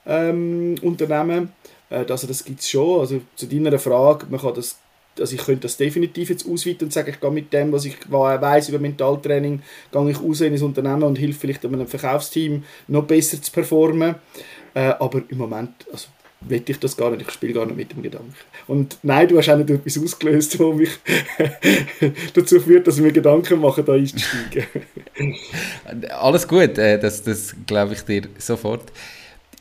[0.07, 1.51] ähm, Unternehmen.
[1.91, 3.01] Äh, also das gibt es schon.
[3.01, 4.79] Also zu deiner Frage, man kann das
[5.19, 7.95] also ich könnte das definitiv jetzt ausweiten und sagen, ich gehe mit dem, was ich
[8.09, 13.03] weiß über Mentaltraining, gehe ich raus in ein Unternehmen und hilf vielleicht einem Verkaufsteam noch
[13.03, 14.15] besser zu performen.
[14.73, 16.07] Äh, aber im Moment, also
[16.41, 18.33] will ich das gar nicht, ich spiele gar nicht mit dem Gedanken.
[18.67, 20.89] Und nein, du hast auch nicht etwas ausgelöst, was mich
[22.33, 24.65] dazu führt, dass ich mir Gedanken mache, da einzusteigen.
[26.19, 28.91] Alles gut, äh, das, das glaube ich dir sofort.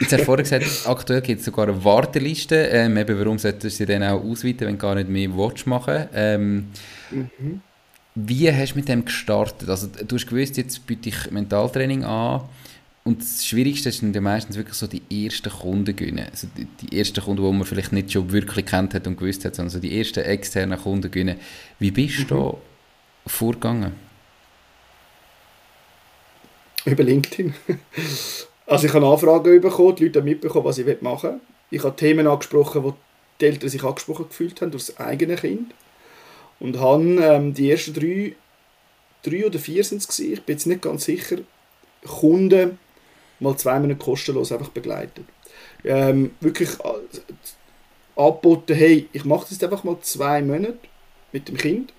[0.01, 2.57] Jetzt hast du vorhin gesagt, aktuell gibt es sogar eine Warteliste.
[2.57, 5.67] Ähm, eben, warum solltest du sie dann auch ausweiten, wenn du gar nicht mehr Watch
[5.67, 6.69] machen ähm,
[7.11, 7.61] mhm.
[8.15, 9.69] Wie hast du mit dem gestartet?
[9.69, 12.43] Also, du hast gewusst, jetzt biete ich Mentaltraining an.
[13.05, 16.27] Und das Schwierigste sind ja meistens wirklich so die ersten Kunden gewinnen.
[16.31, 19.45] Also die, die, ersten Kunden, die man vielleicht nicht schon wirklich kennt hat und gewusst
[19.45, 21.37] hat, sondern so die ersten externen Kunden gewinnen.
[21.79, 22.39] Wie bist du mhm.
[22.39, 22.55] da
[23.27, 23.93] vorgegangen?
[26.85, 27.55] Über LinkedIn.
[28.71, 31.41] Also ich habe Anfragen bekommen, die Leute haben mitbekommen, was ich machen will.
[31.73, 32.95] Ich habe Themen angesprochen, wo
[33.41, 35.75] die Eltern sich angesprochen gefühlt haben durch das eigene Kind.
[36.61, 38.37] Und habe ähm, die ersten drei,
[39.25, 41.39] drei oder vier sind es ich bin jetzt nicht ganz sicher,
[42.07, 42.79] Kunden
[43.41, 45.25] mal zwei Monate kostenlos einfach begleitet.
[45.83, 50.79] Ähm, wirklich äh, angeboten, hey, ich mache das einfach mal zwei Monate
[51.33, 51.93] mit dem Kind.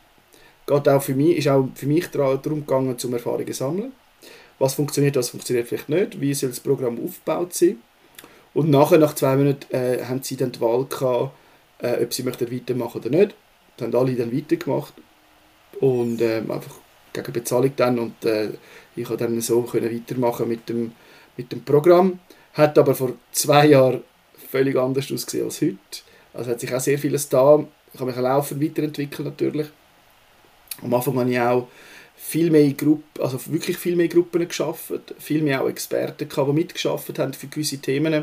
[0.67, 3.91] Geht auch für mich, ist auch für mich darum gegangen, zum Erfahrungen zu sammeln
[4.61, 7.79] was funktioniert, was funktioniert vielleicht nicht, wie soll das Programm aufgebaut sein.
[8.53, 11.31] Und nachher, nach zwei Monaten, äh, haben sie dann die Wahl gehabt,
[11.79, 13.35] äh, ob sie möchten weitermachen oder nicht.
[13.77, 14.93] Dann haben alle dann weitergemacht
[15.79, 16.75] und äh, einfach
[17.13, 18.49] gegen Bezahlung dann und äh,
[18.95, 20.91] ich konnte dann so können weitermachen mit dem,
[21.37, 22.19] mit dem Programm.
[22.53, 24.03] Hat aber vor zwei Jahren
[24.49, 25.77] völlig anders ausgesehen als heute.
[26.33, 27.65] Also hat sich auch sehr vieles da.
[27.93, 29.67] Ich habe mich auch laufend weiterentwickelt natürlich.
[30.81, 31.67] Am Anfang habe ich auch
[32.23, 36.53] viel mehr Gruppen, also wirklich viel mehr Gruppen geschafft, viel mehr auch Experten gehabt, die
[36.53, 38.13] mitgeschafft haben für gewisse Themen.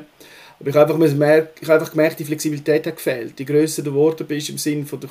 [0.60, 3.38] Aber ich habe einfach, gemerkt, einfach gemerkt, die Flexibilität hat gefehlt.
[3.38, 5.10] Je grösser du geworden bist im Sinne der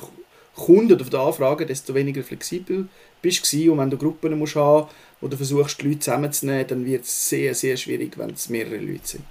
[0.56, 2.88] Kunden oder der Anfrage, desto weniger flexibel
[3.22, 4.88] bist du Und wenn du Gruppen musst haben,
[5.20, 8.78] wo du versuchst, die Leute zusammenzunehmen, dann wird es sehr, sehr schwierig, wenn es mehrere
[8.78, 9.24] Leute sind.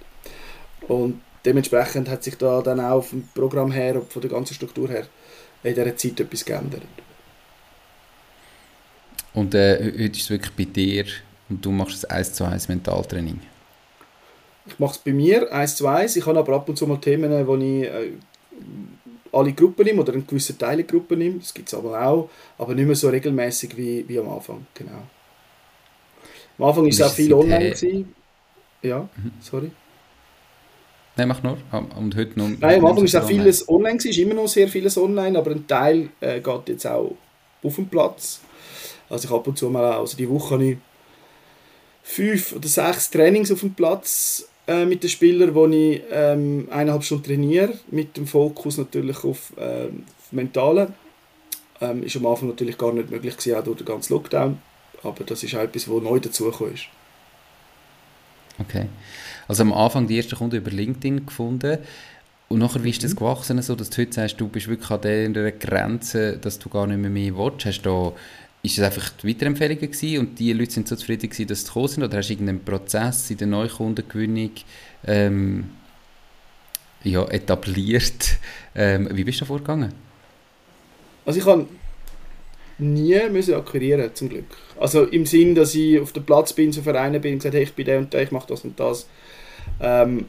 [0.86, 4.88] Und dementsprechend hat sich da dann auch vom Programm her und von der ganzen Struktur
[4.88, 5.06] her
[5.62, 6.82] in dieser Zeit etwas geändert.
[9.34, 11.04] Und äh, heute ist es wirklich bei dir
[11.48, 13.40] und du machst das 1 zu 1 Mentaltraining?
[14.66, 16.16] Ich mache es bei mir 1 zu 1.
[16.16, 18.12] Ich habe aber ab und zu mal Themen, wo ich äh,
[19.32, 21.38] alle Gruppen nehme oder einen gewissen Teil der Gruppe nehme.
[21.38, 24.66] Das gibt es aber auch, aber nicht mehr so regelmäßig wie, wie am Anfang.
[24.74, 25.02] Genau.
[26.58, 27.70] Am Anfang war es auch viel online.
[27.70, 28.14] Gewesen.
[28.82, 29.32] Ja, mhm.
[29.40, 29.70] sorry.
[31.16, 31.58] Nein, mach nur.
[31.96, 32.48] Und heute noch.
[32.60, 35.50] Nein, am Anfang ist auch vieles online, online ist immer noch sehr vieles online, aber
[35.50, 37.16] ein Teil äh, geht jetzt auch
[37.62, 38.40] auf den Platz.
[39.08, 40.76] Also ich ab und zu mal, also die Woche habe ich
[42.02, 47.04] fünf oder sechs Trainings auf dem Platz äh, mit den Spielern, wo ich ähm, eineinhalb
[47.04, 50.92] Stunden trainiere, mit dem Fokus natürlich auf, äh, auf Mentale.
[51.80, 54.58] Ähm, ist am Anfang natürlich gar nicht möglich gewesen, auch durch den ganzen Lockdown,
[55.02, 56.86] aber das ist auch etwas, was neu dazugekommen ist.
[58.58, 58.86] Okay.
[59.46, 61.78] Also am Anfang die ersten Kunden über LinkedIn gefunden.
[62.48, 63.18] Und nachher, wie ist das mhm.
[63.18, 66.86] gewachsen, so, dass du heute sagst, du bist wirklich an der Grenze, dass du gar
[66.86, 67.66] nicht mehr mehr willst?
[67.66, 68.14] Hast du
[68.62, 71.66] ist es einfach die Weiterempfehlungen gewesen und die Leute sind so zufrieden gewesen, dass sie
[71.66, 72.04] gekommen sind?
[72.04, 74.50] Oder hast du irgendeinen Prozess in der Neukundengewinnung
[75.06, 75.70] ähm,
[77.04, 78.38] ja, etabliert?
[78.74, 79.92] Ähm, wie bist du da vorgegangen?
[81.26, 81.66] Also ich habe
[82.78, 84.56] nie müssen akquirieren zum Glück.
[84.78, 87.64] Also im Sinn, dass ich auf dem Platz bin, zu Vereinen bin und gesagt, hey,
[87.64, 89.08] ich bin der und der, ich mache das und das.
[89.80, 90.26] Ähm,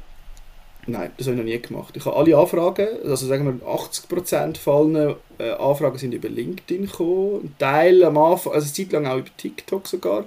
[0.88, 1.96] nein, das habe ich noch nie gemacht.
[1.96, 7.42] Ich habe alle Anfragen, also sagen wir 80% von äh, Anfragen sind über LinkedIn gekommen.
[7.44, 10.26] Ein Teil am Anfang, also eine Zeit lang auch über TikTok sogar,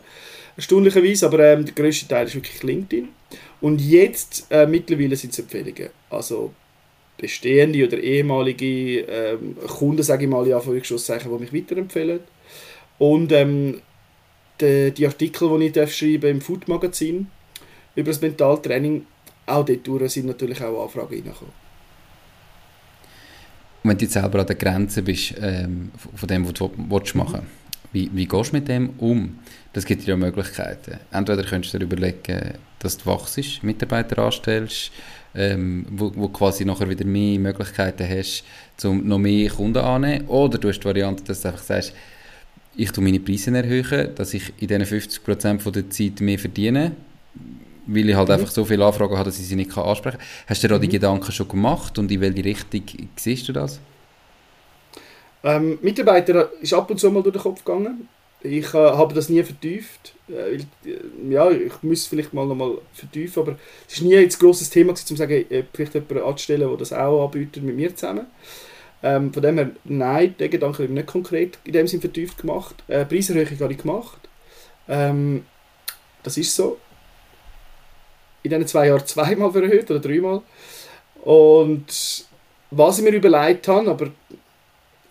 [0.57, 3.09] erstaunlicherweise, aber ähm, der größte Teil ist wirklich LinkedIn.
[3.61, 5.91] Und jetzt äh, mittlerweile sind es Empfehlungen.
[6.11, 6.53] Also
[7.17, 12.21] bestehende oder ehemalige ähm, Kunden, sage ich mal, in Anführungszeichen, die mich weiterempfehlen.
[12.99, 13.81] Und ähm,
[14.61, 17.29] die, die, Artikel, die ich darf schreiben im Food Magazin
[17.95, 19.07] über das Mentaltraining,
[19.47, 21.53] auch dort sind natürlich auch Anfragen reingekommen.
[23.85, 27.41] Wenn du jetzt selber an der Grenze bist ähm, von dem, was du willst machen
[27.41, 27.63] willst,
[27.93, 29.39] wie, wie gehst du mit dem um?
[29.73, 30.99] Das gibt dir ja Möglichkeiten.
[31.11, 34.93] Entweder könntest du dir überlegen, dass du wachst, Mitarbeiter anstellst,
[35.35, 38.45] ähm, wo, wo quasi nachher wieder mehr Möglichkeiten hast,
[38.85, 40.27] um noch mehr Kunden anzunehmen.
[40.29, 41.93] Oder du hast die Variante, dass du einfach sagst,
[42.75, 46.93] ich tue meine Preise erhöhen, dass ich in diesen 50% der Zeit mehr verdiene,
[47.87, 48.35] weil ich halt mhm.
[48.35, 50.27] einfach so viele Anfragen habe, dass ich sie nicht ansprechen kann.
[50.47, 50.83] Hast du dir mhm.
[50.83, 52.83] die Gedanken schon gemacht und in welche Richtung
[53.17, 53.81] siehst du das?
[55.45, 58.09] Ähm, Mitarbeiter ist ab und zu mal durch den Kopf gegangen.
[58.45, 60.15] Ich äh, habe das nie vertieft.
[60.29, 60.59] Äh,
[61.29, 63.57] ja, ich muss vielleicht mal noch mal vertiefen, aber
[63.87, 66.93] es ist nie ein grosses Thema um zu sagen, äh, vielleicht jemanden anzustellen, der das
[66.93, 68.27] auch anbietet mit mir zusammen.
[69.05, 72.39] Ähm, von dem her, nein, den Gedanken habe ich nicht konkret in dem Sinn vertieft
[72.39, 72.77] gemacht.
[72.89, 74.29] Äh, Preiserhöhung habe ich gemacht.
[74.89, 75.45] Ähm,
[76.23, 76.79] das ist so.
[78.43, 80.43] In diesen zwei Jahren zweimal erhöht oder dreimal.
[81.23, 82.27] Und
[82.71, 84.11] was ich mir überlegt habe, aber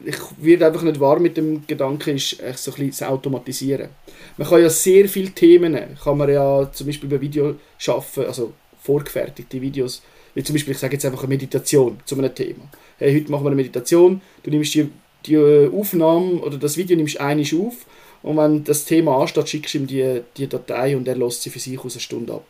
[0.04, 3.90] ich werde einfach nicht wahr mit dem Gedanken, ist so ein bisschen zu automatisieren.
[4.38, 8.54] Man kann ja sehr viele Themen, kann man ja zum Beispiel bei Video schaffen, also
[8.82, 10.02] vorgefertigte Videos,
[10.34, 12.64] wie zum Beispiel, ich sage jetzt einfach eine Meditation zu einem Thema.
[12.98, 14.90] Hey, heute machen wir eine Meditation, du nimmst die,
[15.26, 17.86] die Aufnahme oder das Video nimmst einisch auf
[18.24, 21.50] und wenn das Thema ansteht, schickst du ihm die, die Datei und er lässt sie
[21.50, 22.46] für sich aus einer Stunde ab.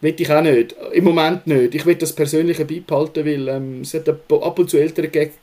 [0.00, 0.74] Will ich auch nicht.
[0.92, 1.74] Im Moment nicht.
[1.74, 5.34] Ich will das Persönliche beibehalten, weil ähm, es hat ab und zu Eltern gegeben,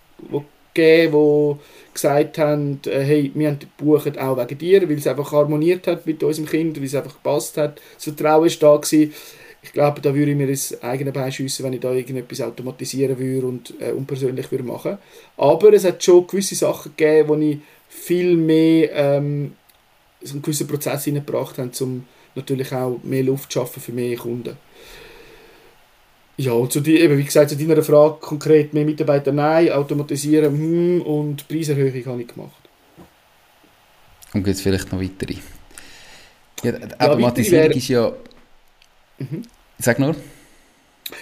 [0.74, 1.56] die
[1.94, 6.08] gesagt haben, äh, hey, wir haben gebucht auch wegen dir, weil es einfach harmoniert hat
[6.08, 7.80] mit unserem Kind, weil es einfach gepasst hat.
[7.96, 8.78] Das Vertrauen war da.
[8.78, 9.14] Gewesen.
[9.62, 13.20] Ich glaube, da würde ich mir ins eigene Bein schiessen, wenn ich da irgendetwas automatisieren
[13.20, 14.98] würde und äh, unpersönlich würde machen.
[15.36, 17.58] Aber es hat schon gewisse Sachen gegeben, wo ich
[17.90, 19.56] viel mehr ähm,
[20.24, 22.06] einen gewissen Prozess hineingebracht habe, um
[22.38, 24.58] natürlich auch mehr Luft schaffen für mehr Kunden.
[26.38, 30.54] Ja, und zu die, eben, wie gesagt, zu deiner Frage konkret, mehr Mitarbeiter nein, automatisieren
[30.54, 32.62] hm, und Preiserhöhung habe ich gemacht.
[34.34, 35.36] Und gibt es vielleicht noch weitere?
[36.64, 38.14] Ja, die Automatisierung ist ja...
[39.18, 39.42] Mhm.
[39.80, 40.16] Sag nur.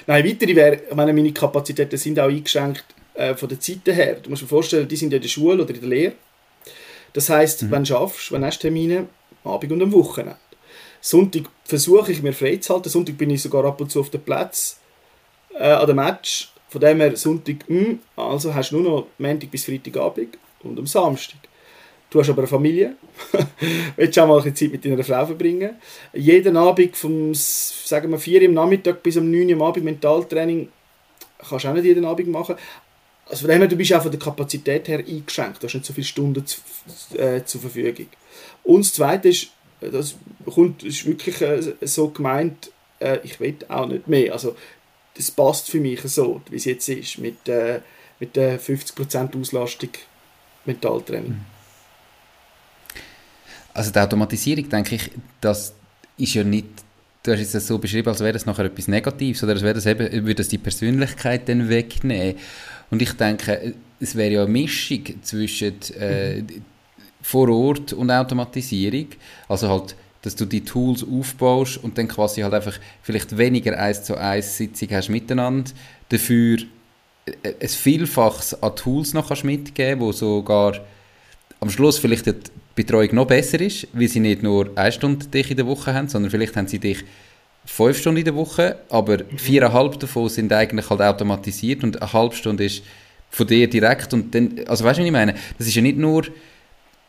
[0.08, 4.18] Nein, weitere wäre, ich meine, meine Kapazitäten sind auch eingeschränkt äh, von der Zeit her.
[4.22, 6.14] Du musst dir vorstellen, die sind ja in der Schule oder in der Lehre.
[7.14, 7.72] Das heisst, mhm.
[7.72, 9.08] wenn du schaffst, wenn hast du Termine,
[9.44, 10.38] am Abend und am Wochenende.
[11.06, 12.90] Sonntag versuche ich mir frei zu halten.
[12.90, 14.80] Sonntag bin ich sogar ab und zu auf dem Platz
[15.54, 16.52] äh, an dem Match.
[16.68, 20.80] Von dem her Sonntag, mh, hm, also hast du nur noch Montag bis Freitagabend und
[20.80, 21.38] am Samstag.
[22.10, 22.96] Du hast aber eine Familie,
[23.96, 25.76] willst auch mal ein Zeit mit deiner Frau verbringen.
[26.12, 29.86] Jeden Abend vom, sagen wir, 4 Uhr am Nachmittag bis um 9 Uhr am Abend
[29.86, 30.70] Mentaltraining
[31.38, 32.56] kannst du auch nicht jeden Abend machen.
[33.28, 35.62] Also von dem her, du bist auch von der Kapazität her eingeschränkt.
[35.62, 36.62] Du hast nicht so viele Stunden zu,
[37.16, 38.08] äh, zur Verfügung.
[38.64, 39.50] Und das Zweite ist,
[39.92, 40.16] das
[40.46, 44.34] kommt, ist wirklich äh, so gemeint, äh, ich will auch nicht mehr.
[44.34, 44.56] Also
[45.16, 47.80] das passt für mich so, wie es jetzt ist, mit, äh,
[48.20, 49.90] mit der 50% Auslastung
[50.66, 51.32] Mentaltraining.
[51.32, 51.46] Mhm.
[53.74, 55.12] Also die Automatisierung, denke ich,
[55.42, 55.74] das
[56.18, 56.68] ist ja nicht,
[57.24, 59.86] du hast es so beschrieben, als wäre das nachher etwas Negatives oder als wäre das
[59.86, 62.40] eben, würde das die Persönlichkeit dann wegnehmen.
[62.90, 66.48] Und ich denke, es wäre ja eine Mischung zwischen äh, mhm.
[67.26, 69.08] Vor Ort und Automatisierung.
[69.50, 74.04] Also halt, dass du die Tools aufbaust und dann quasi halt einfach vielleicht weniger eins
[74.04, 75.72] zu eins Sitzung hast miteinander,
[76.10, 76.60] dafür
[77.26, 80.76] äh, ein Vielfaches an Tools noch kannst mitgeben, wo sogar
[81.60, 82.36] am Schluss vielleicht die
[82.76, 86.08] Betreuung noch besser ist, weil sie nicht nur eine Stunde dich in der Woche haben,
[86.08, 87.04] sondern vielleicht haben sie dich
[87.66, 89.38] fünf Stunden in der Woche, aber mhm.
[89.38, 92.84] viereinhalb davon sind eigentlich halt automatisiert und eine halbe Stunde ist
[93.32, 95.34] von dir direkt und dann, also weißt du, was ich meine?
[95.58, 96.24] Das ist ja nicht nur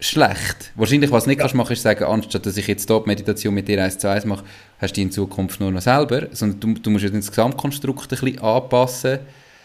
[0.01, 0.73] schlecht.
[0.75, 1.45] Wahrscheinlich, was du nicht ja.
[1.45, 4.25] kannst machen, ist sagen, anstatt dass ich jetzt dort Meditation mit dir eins zu eins
[4.25, 4.45] mache,
[4.79, 8.05] hast du die in Zukunft nur noch selber, sondern du, du musst ja das Gesamtkonstrukt
[8.05, 9.21] ein bisschen anpassen.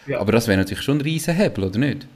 [0.07, 0.19] Ja.
[0.19, 2.07] Aber das wäre natürlich schon ein Riesenhebel, oder nicht?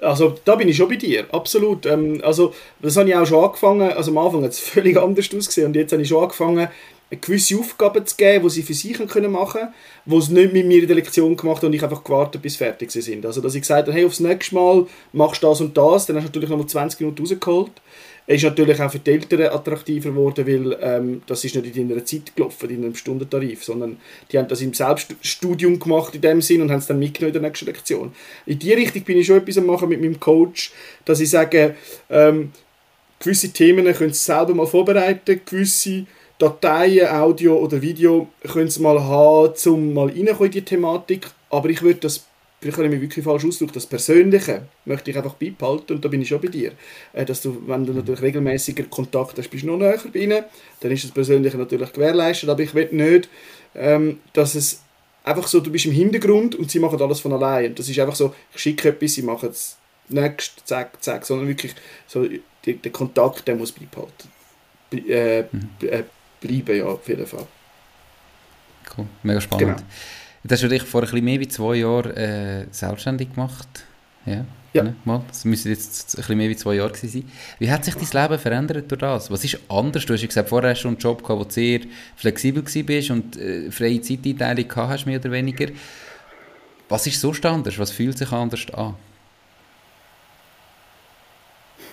[0.00, 1.86] Also da bin ich schon bei dir, absolut.
[1.86, 5.28] Ähm, also das habe ich auch schon angefangen, also am Anfang hat es völlig anders
[5.34, 6.68] ausgesehen und jetzt habe ich schon angefangen,
[7.20, 9.74] gewisse Aufgaben zu geben, die sie für sich können machen können,
[10.06, 12.54] die sie nicht mit mir in der Lektion gemacht haben und ich einfach gewartet, bis
[12.54, 13.26] sie fertig sind.
[13.26, 16.16] Also dass ich gesagt habe, hey, aufs nächste Mal machst du das und das, dann
[16.16, 17.72] hast du natürlich noch mal 20 Minuten rausgeholt.
[18.26, 22.04] Ist natürlich auch für die Eltern attraktiver geworden, weil ähm, das ist nicht in deiner
[22.04, 23.98] Zeit gelaufen, in einem Stundentarif, sondern
[24.30, 27.42] die haben das im Selbststudium gemacht in dem Sinn und haben es dann mitgenommen in
[27.42, 28.12] der nächsten Lektion.
[28.46, 30.72] In die Richtung bin ich schon etwas am machen mit meinem Coach,
[31.04, 31.74] dass ich sage,
[32.10, 32.52] ähm,
[33.18, 36.06] gewisse Themen können Sie selber mal vorbereiten, gewisse
[36.42, 41.82] Dateien, Audio oder Video können Sie mal haben, um mal in die Thematik, aber ich
[41.82, 42.24] würde das
[42.60, 46.08] vielleicht habe ich mich wirklich falsch ausgedrückt, das Persönliche möchte ich einfach beibehalten und da
[46.08, 46.72] bin ich schon bei dir.
[47.12, 50.44] Äh, dass du, wenn du natürlich regelmäßiger Kontakt hast, bist du noch näher bei ihnen,
[50.80, 53.28] dann ist das Persönliche natürlich gewährleistet, aber ich will nicht,
[53.74, 54.80] ähm, dass es
[55.24, 57.74] einfach so, du bist im Hintergrund und sie machen alles von allein.
[57.74, 59.76] Das ist einfach so, ich schicke etwas, sie machen es
[60.08, 61.74] nächst, zack, zack, sondern wirklich
[62.06, 62.26] so,
[62.64, 64.28] der Kontakt, der muss beibehalten.
[64.92, 65.68] Äh, mhm.
[66.42, 67.46] Bleiben, ja, auf jeden Fall.
[68.96, 69.78] Cool, mega spannend.
[69.78, 69.88] Genau.
[70.44, 73.84] Das hast du dich vor ein bisschen mehr als zwei Jahren äh, selbstständig gemacht.
[74.26, 74.44] Ja.
[74.72, 74.84] Ja.
[74.84, 74.96] Ne?
[75.04, 75.22] Mal.
[75.28, 77.30] Das müsste jetzt ein bisschen mehr als zwei Jahre sein.
[77.58, 79.30] Wie hat sich dein Leben verändert durch das?
[79.30, 80.06] Was ist anders?
[80.06, 81.80] Du hast ja gesagt, vorher hast du einen Job gehabt, wo du sehr
[82.16, 85.66] flexibel warst und äh, freie Zeiteinteilung gehabt hast, mehr oder weniger.
[86.88, 87.78] Was ist so anders?
[87.78, 88.94] Was fühlt sich anders an?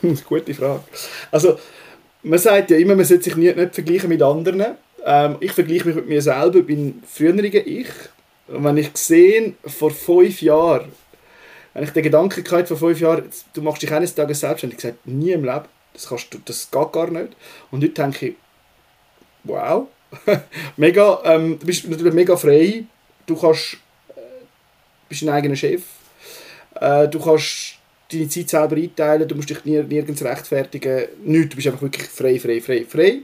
[0.28, 0.84] Gute Frage.
[1.32, 1.60] Also,
[2.24, 4.64] man sagt ja immer, man sollte sich nicht, nicht vergleichen mit anderen.
[5.06, 7.88] Ähm, ich vergleiche mich mit mir selber, bin früheriger Ich
[8.48, 10.92] und wenn ich gesehen vor fünf Jahren,
[11.74, 14.82] wenn ich den Gedanken gehabt vor fünf Jahren, du machst dich eines Tages selbstständig, ich
[14.82, 17.36] gesagt, nie im Leben, das, kannst du, das geht gar nicht.
[17.72, 18.36] Und heute denke ich,
[19.44, 19.88] wow,
[20.78, 22.86] mega, ähm, du bist natürlich mega frei,
[23.26, 23.78] du kannst,
[24.16, 24.22] äh,
[25.08, 25.84] bist dein eigener Chef,
[26.76, 27.79] äh, du kannst
[28.12, 32.40] deine Zeit selber einteilen, du musst dich nirgends rechtfertigen, nichts, du bist einfach wirklich frei,
[32.40, 33.22] frei, frei, frei.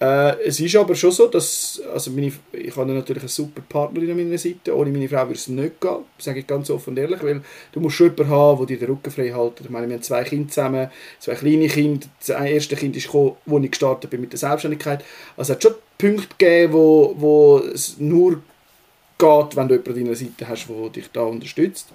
[0.00, 4.12] Äh, es ist aber schon so, dass also meine, ich habe natürlich eine super Partnerin
[4.12, 4.74] an meiner Seite.
[4.74, 7.42] Ohne meine Frau würde es nicht gehen, sage ich ganz offen und ehrlich, weil
[7.72, 9.60] du musst schon jemanden haben, der dir den Rücken frei hält.
[9.60, 12.06] Ich meine, wir haben zwei Kinder zusammen, zwei kleine Kinder.
[12.18, 15.04] Das erste Kind ist gekommen, wo ich gestartet bin mit der Selbstständigkeit.
[15.36, 18.40] Also es hat schon Punkte gegeben, wo, wo es nur
[19.18, 21.88] geht, wenn du jemanden an deiner Seite hast, der dich da unterstützt.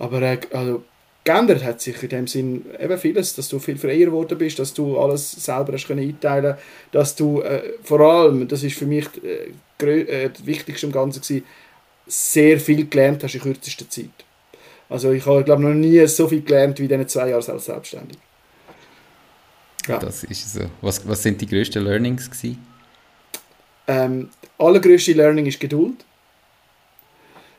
[0.00, 0.82] Aber äh, also,
[1.28, 4.72] geändert hat sich in dem Sinn eben vieles, dass du viel freier geworden bist, dass
[4.72, 6.56] du alles selber hast können einteilen,
[6.90, 11.20] dass du äh, vor allem, das ist für mich äh, äh, das Wichtigste im Ganzen
[11.20, 11.44] gewesen,
[12.06, 14.08] sehr viel gelernt hast in kürzester Zeit.
[14.88, 17.66] Also ich habe glaube noch nie so viel gelernt wie in diesen zwei Jahren als
[17.66, 18.16] selbstständig.
[19.86, 19.98] Ja.
[19.98, 20.60] Das ist so.
[20.80, 22.66] Was, was sind die grössten Learnings gewesen?
[23.86, 26.06] Ähm, allergrößte Learning ist Geduld.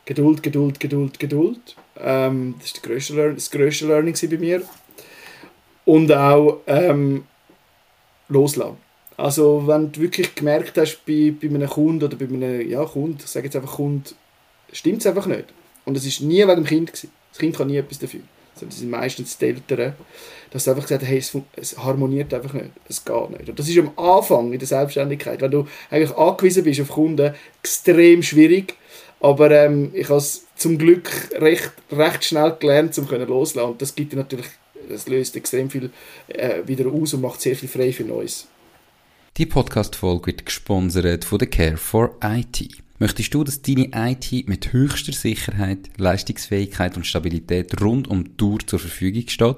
[0.10, 1.76] Geduld, Geduld, Geduld, Geduld.
[1.96, 4.64] Ähm, das war grösste Learn das grösste Learning bei mir.
[5.86, 7.26] Und auch ähm,
[8.28, 8.78] loslassen.
[9.18, 13.20] Also wenn du wirklich gemerkt hast bei, bei einem Kunden oder bei einem ja, Kunden,
[13.20, 14.16] ich sage jetzt einfach Kunden,
[14.74, 15.46] stimmt es einfach nicht.
[15.86, 16.88] Und es war nie wegen dem Kind.
[16.88, 17.12] Gewesen.
[17.30, 18.22] Das Kind kann nie etwas dafür.
[18.60, 19.94] Das sind meistens die Eltern,
[20.50, 22.72] dass sie einfach gesagt haben, hey, es, es, harmoniert einfach nicht.
[22.88, 23.48] Es geht nicht.
[23.48, 27.36] Und das ist am Anfang in der Selbstständigkeit, wenn du eigentlich angewiesen bist auf Kunden,
[27.62, 28.76] extrem schwierig.
[29.20, 33.72] Aber ähm, ich habe es zum Glück recht, recht schnell gelernt, um loszulassen.
[33.72, 34.48] Und das gibt natürlich,
[34.88, 35.90] das löst extrem viel
[36.28, 38.48] äh, wieder aus und macht sehr viel frei für Neues.
[39.38, 42.70] Die Podcast-Folge wird gesponsert von der Care for IT.
[42.98, 48.60] Möchtest du, dass deine IT mit höchster Sicherheit, Leistungsfähigkeit und Stabilität rund um die Tour
[48.66, 49.58] zur Verfügung steht?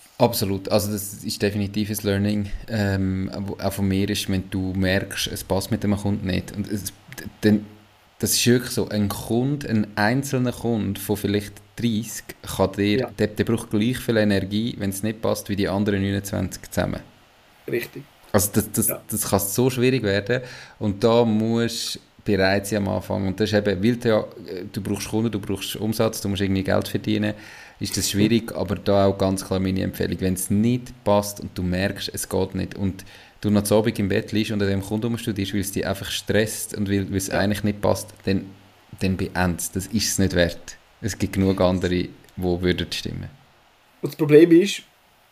[0.21, 5.25] Absolut, also das ist definitiv ein Learning, ähm, auch von mir ist, wenn du merkst,
[5.25, 6.55] es passt mit dem Kunden nicht.
[6.55, 6.93] Und es,
[7.41, 7.65] dann,
[8.19, 12.23] das ist wirklich so, ein Kunde, ein einzelner Kunde von vielleicht 30,
[12.55, 13.09] kann dir, ja.
[13.17, 16.99] der, der braucht gleich viel Energie, wenn es nicht passt, wie die anderen 29 zusammen.
[17.67, 18.03] Richtig.
[18.31, 19.01] Also das, das, ja.
[19.09, 20.41] das kann so schwierig werden
[20.77, 24.23] und da musst bereit sein am Anfang und das ist eben, weil du ja,
[24.71, 27.33] du brauchst Kunden, du brauchst Umsatz, du musst irgendwie Geld verdienen,
[27.81, 31.57] ist das schwierig, aber da auch ganz klar meine Empfehlung, wenn es nicht passt und
[31.57, 33.03] du merkst, es geht nicht und
[33.41, 35.85] du noch zu Abend im Bett liegst und an dem Kunden studierst, weil es dich
[35.85, 38.45] einfach stresst und weil, es eigentlich nicht passt, dann,
[38.99, 40.77] dann beendest Das ist es nicht wert.
[41.01, 43.29] Es gibt genug andere, die würden stimmen.
[44.01, 44.83] Und das Problem ist,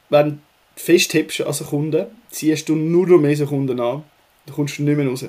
[0.10, 0.38] wenn du
[0.76, 4.04] festhebst als Kunden, ziehst du nur noch mehr so Kunden an,
[4.48, 5.26] dann kommst du nicht mehr raus.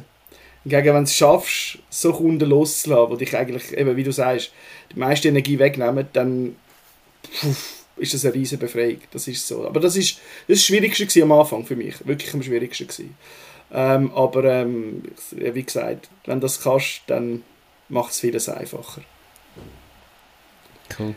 [0.62, 4.52] Hingegen, wenn du es schaffst, so Kunden loszulassen, die dich eigentlich, eben wie du sagst,
[4.94, 6.56] die meiste Energie wegnehmen, dann
[7.96, 9.00] ist das eine riesige Befreiung.
[9.12, 9.66] Das ist so.
[9.66, 10.18] Aber das ist
[10.48, 11.94] das, Schwierigste am Anfang für mich.
[12.06, 13.16] Wirklich am schwierigsten gewesen.
[13.72, 17.42] Ähm, aber ähm, wie gesagt, wenn du das kannst, dann
[17.88, 19.02] macht es vieles einfacher.
[20.98, 21.14] Cool.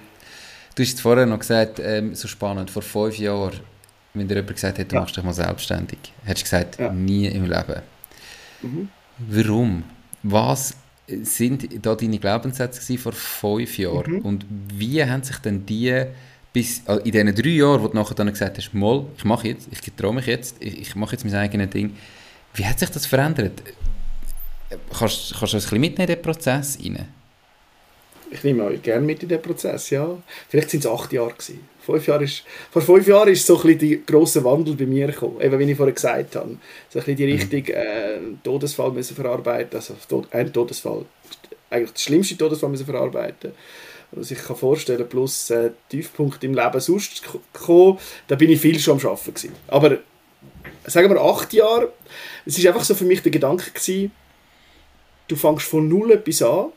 [0.75, 3.59] Du hast vorher noch gesagt, ähm, so spannend, vor fünf Jahren,
[4.13, 5.01] wenn dir jemand gesagt hat, du ja.
[5.01, 6.91] machst dich mal selbstständig, hättest du gesagt, ja.
[6.91, 7.81] nie im Leben.
[8.61, 8.89] Mhm.
[9.17, 9.83] Warum?
[10.23, 10.75] Was
[11.07, 14.15] sind da deine Glaubenssätze vor fünf Jahren?
[14.15, 14.19] Mhm.
[14.19, 16.05] Und wie haben sich denn die
[16.53, 19.47] bis äh, in diesen drei Jahren, wo du nachher dann gesagt hast, mal, ich mache
[19.49, 21.95] jetzt, ich traue mich jetzt, ich, ich mache jetzt mein eigenes Ding,
[22.53, 23.63] wie hat sich das verändert?
[24.97, 27.07] Kannst, kannst du uns ein bisschen mitnehmen in den Prozess rein?
[28.31, 30.17] Ich nehme euch gerne mit in den Prozess, ja.
[30.49, 31.59] Vielleicht sind es acht Jahre gewesen.
[31.85, 35.07] Fünf Jahre ist, vor fünf Jahren ist so ein bisschen der grosse Wandel bei mir
[35.07, 35.41] gekommen.
[35.41, 36.57] Eben, wie ich vorher gesagt habe.
[36.89, 37.33] So ein bisschen die mhm.
[37.33, 39.75] Richtung äh, Todesfall müssen verarbeiten.
[39.75, 39.95] Also
[40.31, 41.05] ein Todesfall.
[41.69, 43.51] Eigentlich der schlimmste Todesfall müssen verarbeiten.
[44.11, 47.97] Was ich kann vorstellen, plus äh, Tiefpunkt im Leben sonst gekommen.
[48.27, 49.55] Da bin ich viel schon am Arbeiten gewesen.
[49.67, 49.97] Aber
[50.85, 51.91] sagen wir acht Jahre,
[52.45, 54.11] es ist einfach so für mich der Gedanke gewesen,
[55.27, 56.67] du fängst von null etwas an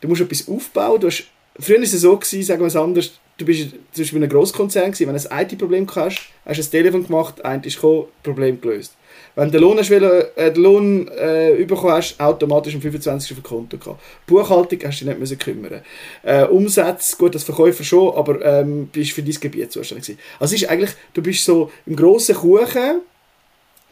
[0.00, 1.00] du musst etwas aufbauen.
[1.00, 1.24] Du hast,
[1.58, 4.32] früher war es so, gewesen, sagen wir es anders, du bist zum Beispiel in einem
[4.32, 8.06] Grosskonzern, gewesen, wenn du ein IT-Problem hast, hast du ein Telefon gemacht, ein ist gekommen,
[8.22, 8.94] Problem gelöst.
[9.34, 13.30] Wenn du den Lohn, hast, äh, den Lohn äh, bekommen hast, automatisch am 25.
[13.30, 14.00] auf dem Konto gehabt.
[14.26, 15.82] Buchhaltung hast du dich nicht müssen kümmern.
[16.24, 20.20] Äh, Umsatz, gut, als Verkäufer schon, aber ähm, bist für dein Gebiet zuständig gewesen.
[20.40, 23.00] Also ist eigentlich, du bist so im grossen Kuchen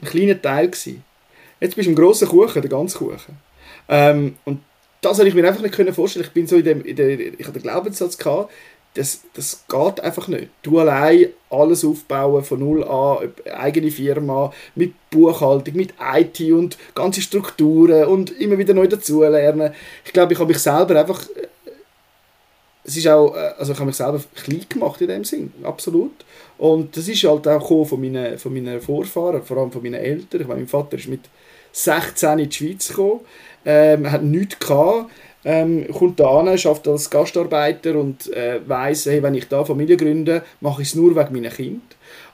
[0.03, 1.05] ein kleiner Teil gewesen.
[1.61, 3.39] Jetzt bist du im grossen Kuchen, der ganze Kuchen.
[3.89, 4.61] Ähm, und
[5.01, 6.25] das habe ich mir einfach nicht vorstellen.
[6.27, 8.51] Ich bin so in dem, in der, ich hatte den Glaubenssatz gehabt,
[8.97, 10.49] das, das geht einfach nicht.
[10.63, 17.21] Du allein alles aufbauen von null an, eigene Firma, mit Buchhaltung, mit IT und ganze
[17.21, 19.73] Strukturen und immer wieder neu dazulernen.
[20.05, 21.47] Ich glaube, ich habe mich selber einfach, äh,
[22.85, 26.25] es ist auch, äh, also ich habe mich selber klein gemacht in dem Sinn, absolut.
[26.57, 30.41] Und das ist halt auch von meinen, von meinen Vorfahren, vor allem von meinen Eltern.
[30.41, 31.29] Ich meine, mein Vater ist mit
[31.73, 33.21] 16 in die Schweiz gekommen
[33.67, 35.11] ähm, hat nichts gehabt,
[35.47, 39.97] ähm, kommt da an, schafft als Gastarbeiter und äh, weiß, hey, wenn ich da Familie
[39.97, 41.81] gründe, mache ich es nur wegen meiner Kinder.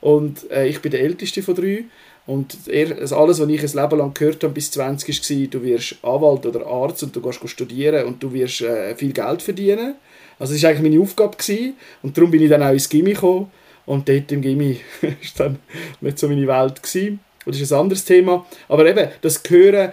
[0.00, 1.84] Und äh, ich bin der Älteste von drei.
[2.26, 5.62] Und er, also alles, was ich ein Leben lang gehört habe, bis 20 war, du
[5.62, 9.96] wirst Anwalt oder Arzt und du gehst studieren und du wirst äh, viel Geld verdienen.
[10.38, 11.36] Also das war eigentlich meine Aufgabe.
[11.36, 11.74] Gewesen.
[12.02, 13.50] Und darum bin ich dann auch ins Gimmi gekommen.
[13.84, 15.58] Und dort im Gimmi war dann
[16.00, 16.82] nicht so meine Welt.
[16.82, 17.20] Gewesen.
[17.44, 18.46] Und das ist ein anderes Thema.
[18.68, 19.92] Aber eben, das Hören,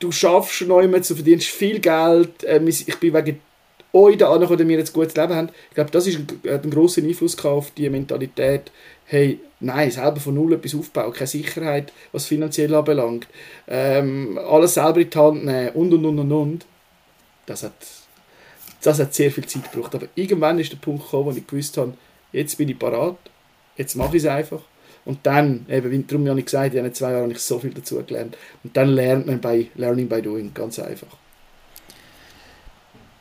[0.00, 3.40] du schaffst neu, du verdienst viel Geld, äh, ich bin wegen
[3.92, 5.50] euch da an, oder wir jetzt gutes Leben haben.
[5.68, 8.72] Ich glaube, das ist ein, hat einen grossen Einfluss auf die Mentalität,
[9.06, 13.26] hey, nein, selber von null etwas aufbauen, keine Sicherheit, was finanziell anbelangt,
[13.68, 16.66] ähm, alles selber in die Hand nehmen und und und und und.
[17.46, 17.74] Das hat,
[18.82, 19.94] das hat sehr viel Zeit gebraucht.
[19.94, 21.94] Aber irgendwann ist der Punkt gekommen, wo ich gewusst habe,
[22.32, 23.16] jetzt bin ich parat,
[23.76, 24.60] jetzt mache ich es einfach
[25.04, 27.70] und dann, eben, darum habe ich gesagt, in den zwei Jahren habe ich so viel
[27.70, 28.36] dazu gelernt.
[28.62, 31.08] Und dann lernt man bei Learning by Doing, ganz einfach.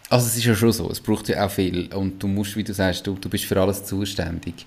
[0.10, 2.64] Also es ist ja schon so, es braucht ja auch viel und du musst, wie
[2.64, 4.66] du sagst, du, du bist für alles zuständig.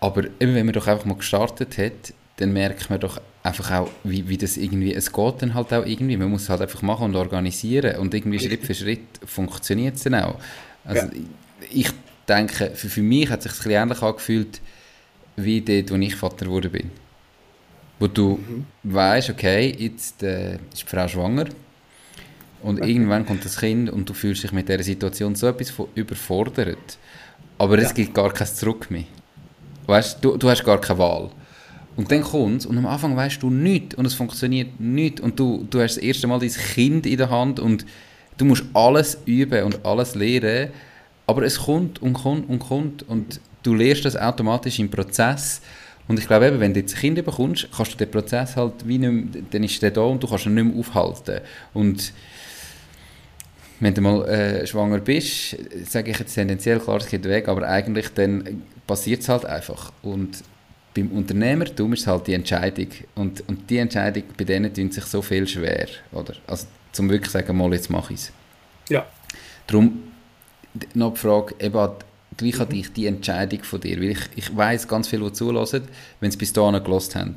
[0.00, 3.90] Aber eben, wenn man doch einfach mal gestartet hat, dann merkt man doch einfach auch,
[4.04, 6.82] wie, wie das irgendwie, es geht dann halt auch irgendwie, man muss es halt einfach
[6.82, 10.36] machen und organisieren und irgendwie Schritt für Schritt funktioniert es dann auch.
[10.84, 11.12] Also ja.
[11.70, 11.90] ich
[12.28, 14.60] denke, für, für mich hat es sich ein bisschen ähnlich angefühlt,
[15.44, 16.90] wie dort, wo ich Vater geworden bin.
[17.98, 18.66] Wo du mhm.
[18.84, 21.46] weißt, okay, jetzt äh, ist die Frau schwanger
[22.62, 25.88] und irgendwann kommt das Kind und du fühlst dich mit dieser Situation so etwas von
[25.94, 26.98] überfordert.
[27.56, 27.84] Aber ja.
[27.84, 29.04] es gibt gar kein Zurück mehr.
[29.86, 31.30] Weißt du, du hast gar keine Wahl.
[31.96, 35.66] Und dann kommt und am Anfang weißt du nichts und es funktioniert nicht und du,
[35.68, 37.84] du hast das erste Mal dein Kind in der Hand und
[38.36, 40.70] du musst alles üben und alles lernen,
[41.26, 45.60] aber es kommt und kommt und kommt und du lernst das automatisch im Prozess
[46.06, 48.74] und ich glaube eben, wenn du jetzt ein Kind bekommst, kannst du den Prozess halt
[48.86, 51.40] wie nicht mehr, dann ist der da und du kannst ihn nicht mehr aufhalten
[51.74, 52.12] und
[53.80, 55.56] wenn du mal äh, schwanger bist,
[55.88, 59.92] sage ich jetzt tendenziell, klar, es geht weg, aber eigentlich dann passiert es halt einfach.
[60.02, 60.42] Und
[60.94, 62.88] beim Unternehmertum ist es halt die Entscheidung.
[63.14, 65.86] Und, und die Entscheidung, bei denen tun sich so viel schwer.
[66.10, 66.34] Oder?
[66.46, 68.32] Also zum wirklich sagen, mal, jetzt mache ich es.
[68.88, 69.06] Ja.
[69.66, 70.02] Darum
[70.94, 71.90] noch die Frage, eben,
[72.38, 75.82] gleich an dich, die Entscheidung von dir, weil ich, ich weiss, ganz viele, die zulassen,
[76.20, 77.34] wenn sie bis dahin gelost haben,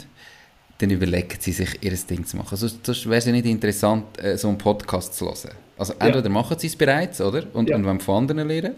[0.78, 2.58] dann überlegen sie sich, ihr Ding zu machen.
[2.58, 5.56] Sonst, sonst wäre es ja nicht interessant, äh, so einen Podcast zu hören.
[5.78, 6.30] Also entweder ja.
[6.30, 7.44] machen sie es bereits, oder?
[7.54, 7.76] Und, ja.
[7.76, 8.76] und wollen von anderen lernen.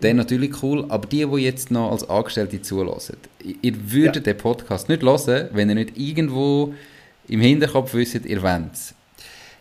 [0.00, 3.16] Dann natürlich cool, aber die, die jetzt noch als Angestellte zulassen,
[3.62, 4.32] ihr würdet ja.
[4.32, 6.74] den Podcast nicht hören, wenn ihr nicht irgendwo
[7.28, 8.94] im Hinterkopf wisst, ihr wollt es.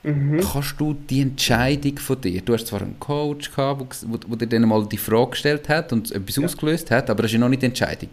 [0.03, 0.41] Mhm.
[0.41, 4.47] Kannst du die Entscheidung von dir, du hast zwar einen Coach gehabt, wo, wo dir
[4.47, 6.43] dann mal die Frage gestellt hat und etwas ja.
[6.43, 8.09] ausgelöst hat, aber das ist ja noch nicht die Entscheidung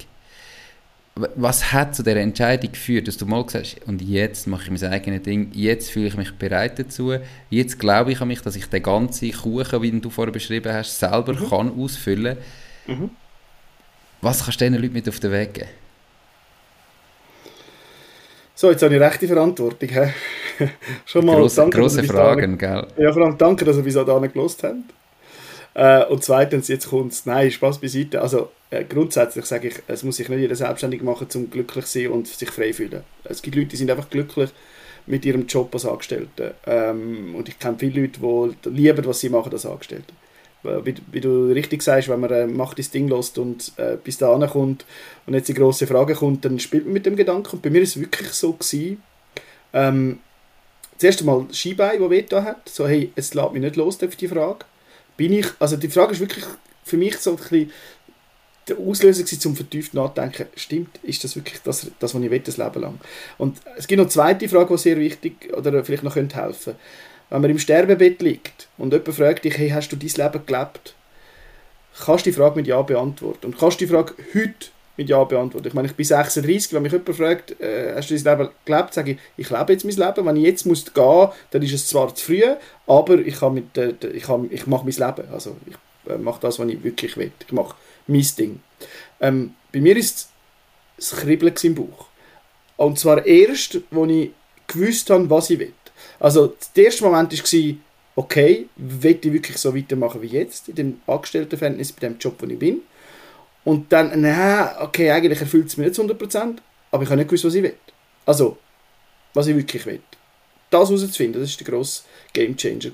[1.14, 4.70] was hat zu dieser Entscheidung geführt, dass du mal gesagt hast, und jetzt mache ich
[4.70, 7.14] mein eigenes Ding, jetzt fühle ich mich bereit dazu,
[7.50, 10.98] jetzt glaube ich an mich, dass ich den ganzen Kuchen, wie du vorher beschrieben hast,
[10.98, 11.48] selber mhm.
[11.48, 12.36] kann ausfüllen
[12.86, 13.10] mhm.
[14.22, 15.68] Was kannst du diesen Leuten mit auf den Weg geben?
[18.60, 19.88] So, jetzt habe ich rechte Verantwortung.
[19.88, 20.66] He?
[21.06, 22.86] Schon mal grosse, danke, grosse Fragen, gell?
[22.98, 24.76] Ja, vor allem danke, dass ihr bis dahin gelost habt.
[25.72, 28.20] Äh, und zweitens, jetzt kommt es, nein, Spaß beiseite.
[28.20, 32.00] Also äh, grundsätzlich sage ich, es muss sich nicht jeder selbstständig machen, um glücklich zu
[32.00, 33.02] sein und sich frei fühlen.
[33.24, 34.50] Es gibt Leute, die sind einfach glücklich
[35.06, 36.54] mit ihrem Job als Angestellte.
[36.66, 38.20] Ähm, und ich kenne viele Leute,
[38.66, 40.12] die lieben, was sie machen als Angestellte.
[40.62, 44.18] Wie, wie, du richtig sagst, wenn man äh, macht das Ding lässt und äh, bis
[44.18, 44.84] da kommt
[45.26, 47.56] und jetzt die große Frage kommt, dann spielt man mit dem Gedanken.
[47.56, 49.02] Und bei mir war es wirklich so gewesen,
[49.72, 50.18] ähm,
[50.94, 54.16] das erste Mal Skibein, das weh hat, so hey, es lässt mich nicht los auf
[54.16, 54.66] die Frage
[55.20, 56.46] bin ich, also die Frage ist wirklich
[56.82, 57.70] für mich so ein bisschen
[58.66, 62.40] der Auslöser gewesen, zum vertieft nachdenken, stimmt, ist das wirklich das, das was ich will,
[62.40, 62.98] das Leben lang?
[63.36, 66.74] Und es gibt noch eine zweite Frage, die sehr wichtig oder vielleicht noch könnte helfen
[67.30, 70.94] Wenn man im Sterbebett liegt und jemand fragt dich, hey, hast du dein Leben gelebt?
[72.04, 73.46] Kannst du die Frage mit Ja beantworten.
[73.46, 75.68] Und kannst du die Frage heute mit Ja beantworten.
[75.68, 78.94] Ich meine, ich bin 36, wenn mich jemand fragt, äh, hast du dein Leben gelebt,
[78.94, 80.26] sage ich, ich lebe jetzt mein Leben.
[80.26, 82.42] Wenn ich jetzt muss gehen dann ist es zwar zu früh,
[82.86, 85.32] aber ich, mit, äh, ich, ich mache mein Leben.
[85.32, 87.32] Also ich äh, mache das, was ich wirklich will.
[87.46, 87.76] Ich mache
[88.06, 88.60] mein Ding.
[89.20, 90.30] Ähm, bei mir ist
[90.98, 92.06] es Kribbeln im Bauch.
[92.76, 94.30] Und zwar erst, als ich
[94.66, 95.72] gewusst habe, was ich will.
[96.20, 97.74] Also der erste Moment war,
[98.14, 102.46] okay, will ich wirklich so weitermachen wie jetzt, in dem Angestelltenverhältnis, bei dem Job, wo
[102.46, 102.82] ich bin.
[103.64, 106.58] Und dann, na, okay, eigentlich erfüllt es mir nicht zu 100%,
[106.90, 107.74] aber ich habe nicht gewusst, was ich will.
[108.26, 108.58] Also,
[109.34, 110.00] was ich wirklich will.
[110.70, 112.02] Das herauszufinden, das war der grosse
[112.32, 112.90] Gamechanger.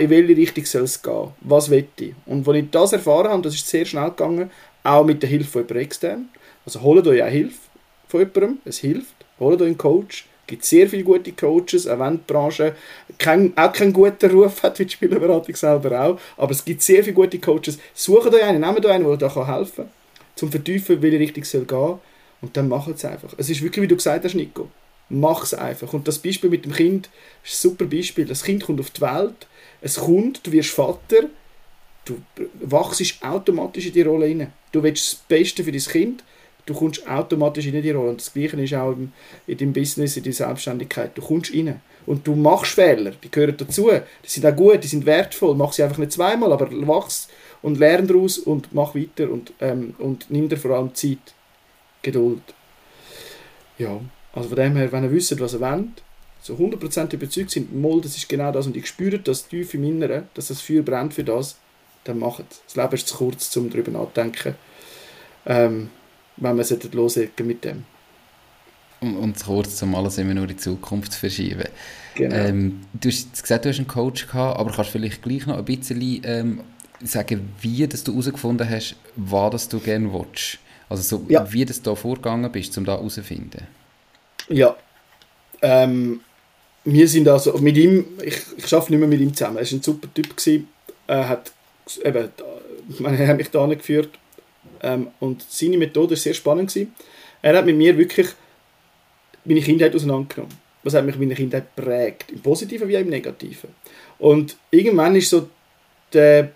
[0.00, 1.28] In welche Richtung soll es gehen?
[1.40, 2.14] Was will ich?
[2.26, 4.50] Und als ich das erfahren habe, das ist sehr schnell gegangen,
[4.84, 6.28] auch mit der Hilfe von jemandem extern.
[6.66, 7.58] Also holt euch auch Hilfe
[8.06, 9.14] von jemandem, es hilft.
[9.38, 12.74] Holt euch einen Coach, gibt sehr viele gute Coaches, auch wenn die Branche
[13.18, 16.20] kein, auch keinen guten Ruf hat, wie die Spielerberatung selber auch.
[16.36, 17.78] Aber es gibt sehr viele gute Coaches.
[17.94, 19.90] Sucht euch einen, nehmt euch einen, der euch helfen kann,
[20.34, 21.98] zum Vertiefen, welche Richtung soll gehen.
[22.40, 23.32] Und dann macht es einfach.
[23.36, 24.68] Es ist wirklich, wie du gesagt hast, Nico.
[25.10, 25.92] Mach es einfach.
[25.92, 27.08] Und das Beispiel mit dem Kind
[27.44, 28.24] ist ein super Beispiel.
[28.24, 29.46] Das Kind kommt auf die Welt,
[29.80, 31.28] es kommt, du wirst Vater,
[32.04, 32.20] du
[32.60, 34.52] wachst automatisch in die Rolle rein.
[34.72, 36.24] Du willst das Beste für dein Kind
[36.68, 38.10] du kommst automatisch in die Rolle.
[38.10, 38.94] Und das Gleiche ist auch
[39.46, 41.16] in deinem Business, in deiner Selbstständigkeit.
[41.16, 41.80] Du kommst rein.
[42.06, 43.90] Und du machst Fehler, die gehören dazu.
[44.24, 45.54] Die sind auch gut, die sind wertvoll.
[45.54, 47.28] Mach sie einfach nicht zweimal, aber wachs
[47.62, 51.34] und lerne daraus und mach weiter und, ähm, und nimm dir vor allem Zeit,
[52.02, 52.42] Geduld.
[53.78, 54.00] Ja,
[54.32, 56.02] also von dem her, wenn ihr wisst, was ihr wollt,
[56.40, 59.84] so 100% überzeugt sind, mal, das ist genau das und ich spüre das tief im
[59.84, 61.56] Inneren, dass das Feuer brennt für das,
[62.04, 62.62] dann macht es.
[62.66, 64.54] Das Leben ist zu kurz, um darüber nachzudenken.
[65.44, 65.90] Ähm,
[66.40, 67.84] wenn man loslegen mit dem.
[69.00, 71.68] Und, und kurz, um alles immer nur in die Zukunft zu verschieben.
[72.14, 72.34] Genau.
[72.34, 75.64] Ähm, du hast gesagt, du hast einen Coach gehabt, aber kannst vielleicht gleich noch ein
[75.64, 76.60] bisschen ähm,
[77.02, 80.58] sagen, wie dass du herausgefunden hast, was du gerne willst?
[80.88, 81.50] Also so, ja.
[81.52, 83.66] wie du da vorgegangen bist, um da herauszufinden?
[84.48, 84.76] Ja.
[85.62, 86.20] Ähm,
[86.84, 89.72] wir sind also mit ihm, ich, ich arbeite nicht mehr mit ihm zusammen, er war
[89.72, 90.68] ein super Typ, gewesen,
[91.06, 91.52] er hat
[92.04, 92.28] eben,
[93.04, 94.10] er hat mich da geführt
[94.82, 96.70] ähm, und seine Methode war sehr spannend.
[96.70, 96.94] Gewesen.
[97.42, 98.28] Er hat mit mir wirklich
[99.44, 100.54] meine Kindheit auseinandergenommen?
[100.82, 102.30] Was hat mich meine Kindheit prägt?
[102.30, 103.70] Im Positiven wie auch im Negativen.
[104.18, 105.48] Und irgendwann ist so
[106.12, 106.52] der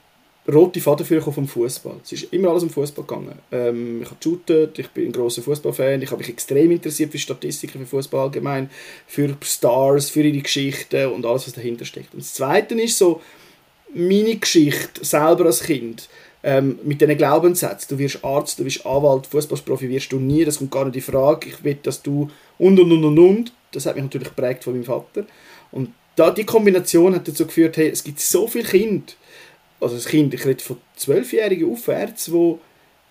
[0.51, 2.01] rote Faden für vom Fußball.
[2.03, 3.39] Es ist immer alles um Fußball gegangen.
[3.53, 7.19] Ähm, ich habe geshootet, ich bin ein großer Fußballfan, ich habe mich extrem interessiert für
[7.19, 8.69] Statistiken, für Fußball allgemein,
[9.07, 12.13] für Stars, für ihre Geschichten und alles, was dahinter steckt.
[12.15, 13.21] Und das Zweite ist so
[13.95, 16.09] meine Geschichte selber als Kind.
[16.45, 20.59] Ähm, mit diesen Glaubenssätzen, du wirst Arzt, du wirst Anwalt, Fußballprofi wirst du nie, das
[20.59, 21.49] kommt gar nicht in Frage.
[21.49, 23.53] Ich will, dass du und und und und und.
[23.71, 25.25] Das hat mich natürlich geprägt von meinem Vater.
[25.71, 29.13] Und da, die Kombination hat dazu geführt, hey, es gibt so viele Kinder,
[29.81, 32.61] also das Kind, ich rede von Zwölfjährigen aufwärts, wo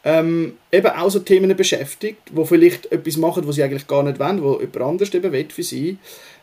[0.03, 4.19] ähm, eben auch so Themen beschäftigt, wo vielleicht etwas machen, was sie eigentlich gar nicht
[4.19, 5.97] wollen, wo jemand anders eben will für sie.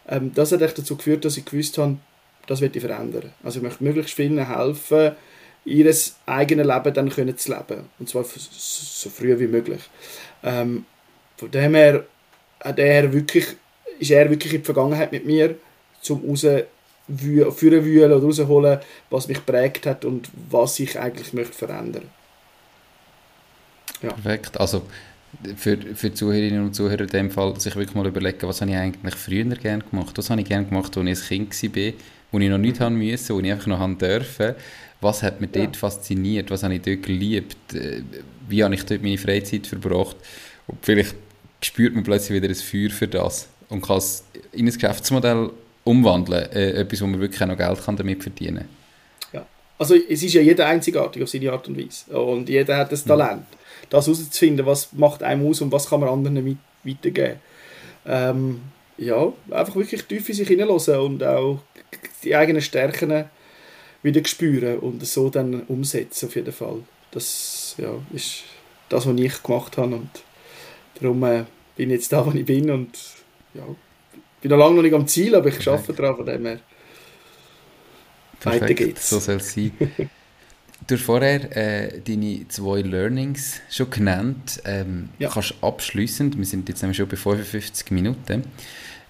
[0.08, 1.96] Ähm, das hat dazu geführt, dass ich gewusst habe,
[2.46, 3.32] das wird ich verändern.
[3.42, 5.12] Also ich möchte möglichst vielen helfen,
[5.68, 5.94] ihr
[6.26, 7.84] eigenes Leben dann können zu leben.
[7.98, 9.80] Und zwar so früh wie möglich.
[10.42, 10.84] Ähm,
[11.36, 12.04] von dem her
[12.60, 13.46] hat er wirklich,
[13.98, 15.56] ist er wirklich in die Vergangenheit mit mir,
[16.00, 16.46] zum raus
[17.16, 22.10] führen oder rausholen, was mich prägt hat und was ich eigentlich möchte verändern
[24.02, 24.12] ja.
[24.12, 24.58] Perfekt.
[24.60, 24.82] Also
[25.56, 28.76] für, für Zuhörerinnen und Zuhörer in dem Fall sich wirklich mal überlegen, was habe ich
[28.76, 30.16] eigentlich früher gerne gemacht?
[30.16, 31.92] Was habe ich gerne gemacht, als ich ein Kind war,
[32.32, 34.54] wo ich noch nicht haben musste, wo ich einfach noch haben dürfen.
[35.00, 35.64] Was hat mich ja.
[35.64, 36.50] dort fasziniert?
[36.50, 37.74] Was habe ich dort geliebt?
[37.74, 38.02] Äh,
[38.48, 40.16] wie habe ich dort meine Freizeit verbracht?
[40.66, 41.14] Und vielleicht
[41.62, 45.50] spürt man plötzlich wieder ein Feuer für das und kann es in ein Geschäftsmodell
[45.84, 46.50] umwandeln.
[46.52, 48.68] Äh, etwas, wo man wirklich auch noch Geld kann damit verdienen
[49.30, 49.40] kann.
[49.40, 49.46] Ja.
[49.78, 52.18] Also es ist ja jeder einzigartig auf seine Art und Weise.
[52.18, 53.86] Und jeder hat das Talent, mhm.
[53.90, 57.40] das herauszufinden, was macht einem aus und was kann man anderen mit, weitergeben.
[58.06, 58.60] Ähm,
[58.96, 61.60] ja, einfach wirklich tief in sich hineinlassen und auch
[62.24, 63.26] die eigenen Stärken
[64.02, 66.82] wieder spüren und so dann umsetzen auf jeden Fall.
[67.10, 68.44] Das ja, ist
[68.88, 70.10] das, was ich gemacht habe und
[71.00, 71.44] darum äh,
[71.76, 72.90] bin ich jetzt da, wo ich bin und
[73.54, 73.64] ja,
[74.40, 76.60] bin noch lange noch nicht am Ziel, aber ich arbeite daran, von dem her.
[78.40, 79.10] Perfekt, Weiter geht's.
[79.10, 79.72] so soll es sein.
[80.86, 84.62] Du hast vorher äh, deine zwei Learnings schon genannt.
[84.64, 85.28] Ähm, ja.
[85.28, 88.44] Kannst abschließend, wir sind jetzt schon bei 55 Minuten,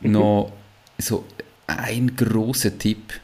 [0.00, 0.12] mhm.
[0.12, 0.52] noch
[0.96, 1.24] so
[1.66, 3.20] ein großer Tipp,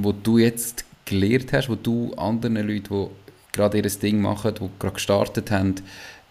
[0.00, 3.06] wo du jetzt gelernt hast, wo du anderen Leuten, die
[3.52, 5.74] gerade ihr Ding machen, die gerade gestartet haben,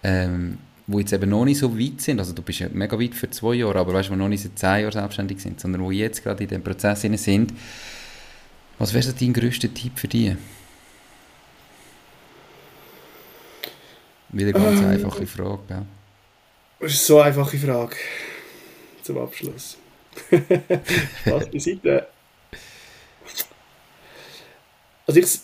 [0.04, 0.58] ähm,
[0.88, 3.30] wo jetzt eben noch nicht so weit sind, also du bist ja mega weit für
[3.30, 6.24] zwei Jahre, aber weißt du, noch nicht seit zehn Jahren selbstständig sind, sondern wo jetzt
[6.24, 7.54] gerade in dem Prozess sind,
[8.80, 10.38] was wäre dein größter Tipp für die?
[14.30, 15.82] Wieder ganz ähm, einfache Frage, gell?
[16.80, 17.96] Das ist so eine einfache Frage
[19.02, 19.78] zum Abschluss.
[21.26, 22.08] Spaß beiseite.
[25.08, 25.40] Also ich,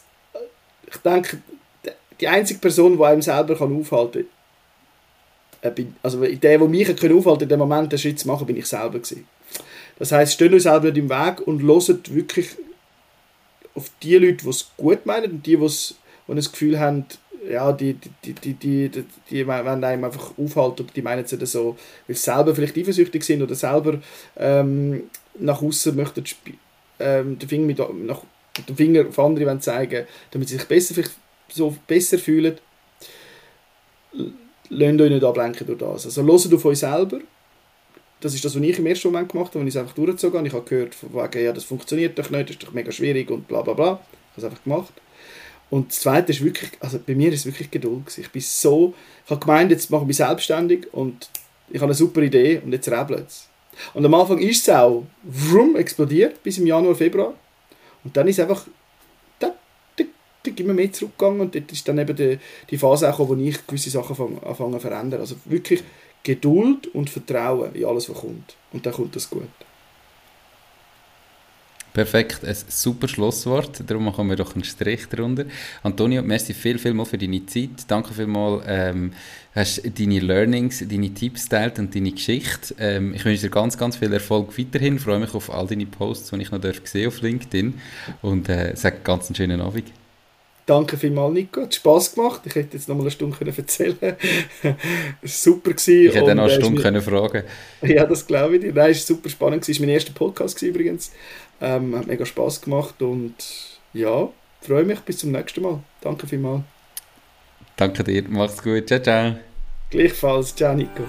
[0.88, 1.41] ich denke,
[2.20, 4.28] die einzige Person, die einem selber aufhalten
[5.61, 8.57] kann, äh, also der, der mich aufhalten in dem Moment den Schritt zu machen, bin
[8.57, 9.28] ich selber gewesen.
[9.97, 12.49] Das heißt, steht euch selber im Weg und loset wirklich
[13.76, 15.95] auf die Leute, die es gut meinen und die, die,
[16.28, 17.05] die das Gefühl haben,
[17.49, 21.78] ja, die, die, die, die, die, die wollen einem einfach aufhalten die meinen es so,
[22.07, 23.99] weil sie selber vielleicht eifersüchtig sind oder selber
[24.38, 25.03] ähm,
[25.39, 26.24] nach außen möchten
[26.99, 28.22] ähm, den, Finger mit, nach,
[28.68, 31.01] den Finger auf andere wollen zeigen damit sie sich besser,
[31.49, 32.58] so besser fühlen
[34.70, 36.06] lasst euch nicht ablenken durch das.
[36.06, 37.20] Also hört auf euch selber.
[38.20, 40.38] Das ist das, was ich im ersten Moment gemacht habe, wenn ich es einfach durchgezogen
[40.38, 40.47] habe.
[40.47, 43.30] Ich habe gehört, von wegen, ja, das funktioniert doch nicht, das ist doch mega schwierig
[43.30, 43.86] und bla bla bla.
[43.91, 44.93] Ich habe es einfach gemacht.
[45.70, 48.18] Und das Zweite ist wirklich, also bei mir ist wirklich Geduld.
[48.18, 48.93] Ich bin so,
[49.26, 51.30] ich habe gemeint, jetzt mache ich mich selbstständig und
[51.70, 53.49] ich habe eine super Idee und jetzt rebelt es.
[53.93, 57.34] Und am Anfang ist es auch vroom, explodiert bis im Januar, Februar.
[58.04, 58.66] Und dann ist einfach
[60.60, 62.38] immer mehr zurückgegangen und dort ist dann eben die,
[62.70, 65.22] die Phase auch wo ich gewisse Sachen anfange zu verändern.
[65.22, 65.84] Also wirklich
[66.24, 68.56] Geduld und Vertrauen in alles, was kommt.
[68.72, 69.47] Und dann kommt das gut.
[71.93, 73.83] Perfekt, ein super Schlusswort.
[73.85, 75.45] Darum machen wir doch einen Strich darunter.
[75.83, 77.69] Antonio, merci viel, viel mal für deine Zeit.
[77.87, 79.13] Danke vielmals, ähm,
[79.53, 82.73] hast deine Learnings, deine Tipps teilt und deine Geschichte.
[82.79, 84.97] Ähm, ich wünsche dir ganz, ganz viel Erfolg weiterhin.
[84.97, 87.75] Freue mich auf all deine Posts, die ich noch darf sehen auf LinkedIn.
[88.23, 89.85] Und äh, sage ganz einen schönen Abend.
[90.65, 91.61] Danke vielmals, Nico.
[91.61, 92.41] Hat Spass gemacht.
[92.45, 94.15] Ich hätte jetzt noch mal eine Stunde können erzählen können.
[95.23, 95.71] Super.
[95.71, 96.07] Gewesen.
[96.07, 97.43] Ich hätte noch eine äh, Stunde können fragen
[97.81, 98.73] Ja, das glaube ich dir.
[98.73, 99.67] Nein, es war super spannend.
[99.67, 101.11] Es war mein erster Podcast übrigens.
[101.64, 103.36] Ähm, hat mega Spass gemacht und
[103.93, 104.28] ja,
[104.61, 104.99] freue mich.
[104.99, 105.80] Bis zum nächsten Mal.
[106.01, 106.64] Danke vielmals.
[107.78, 108.26] Danke dir.
[108.28, 108.88] Mach's gut.
[108.88, 109.38] Ciao, ciao.
[109.89, 110.53] Gleichfalls.
[110.53, 111.03] Ciao, Nico.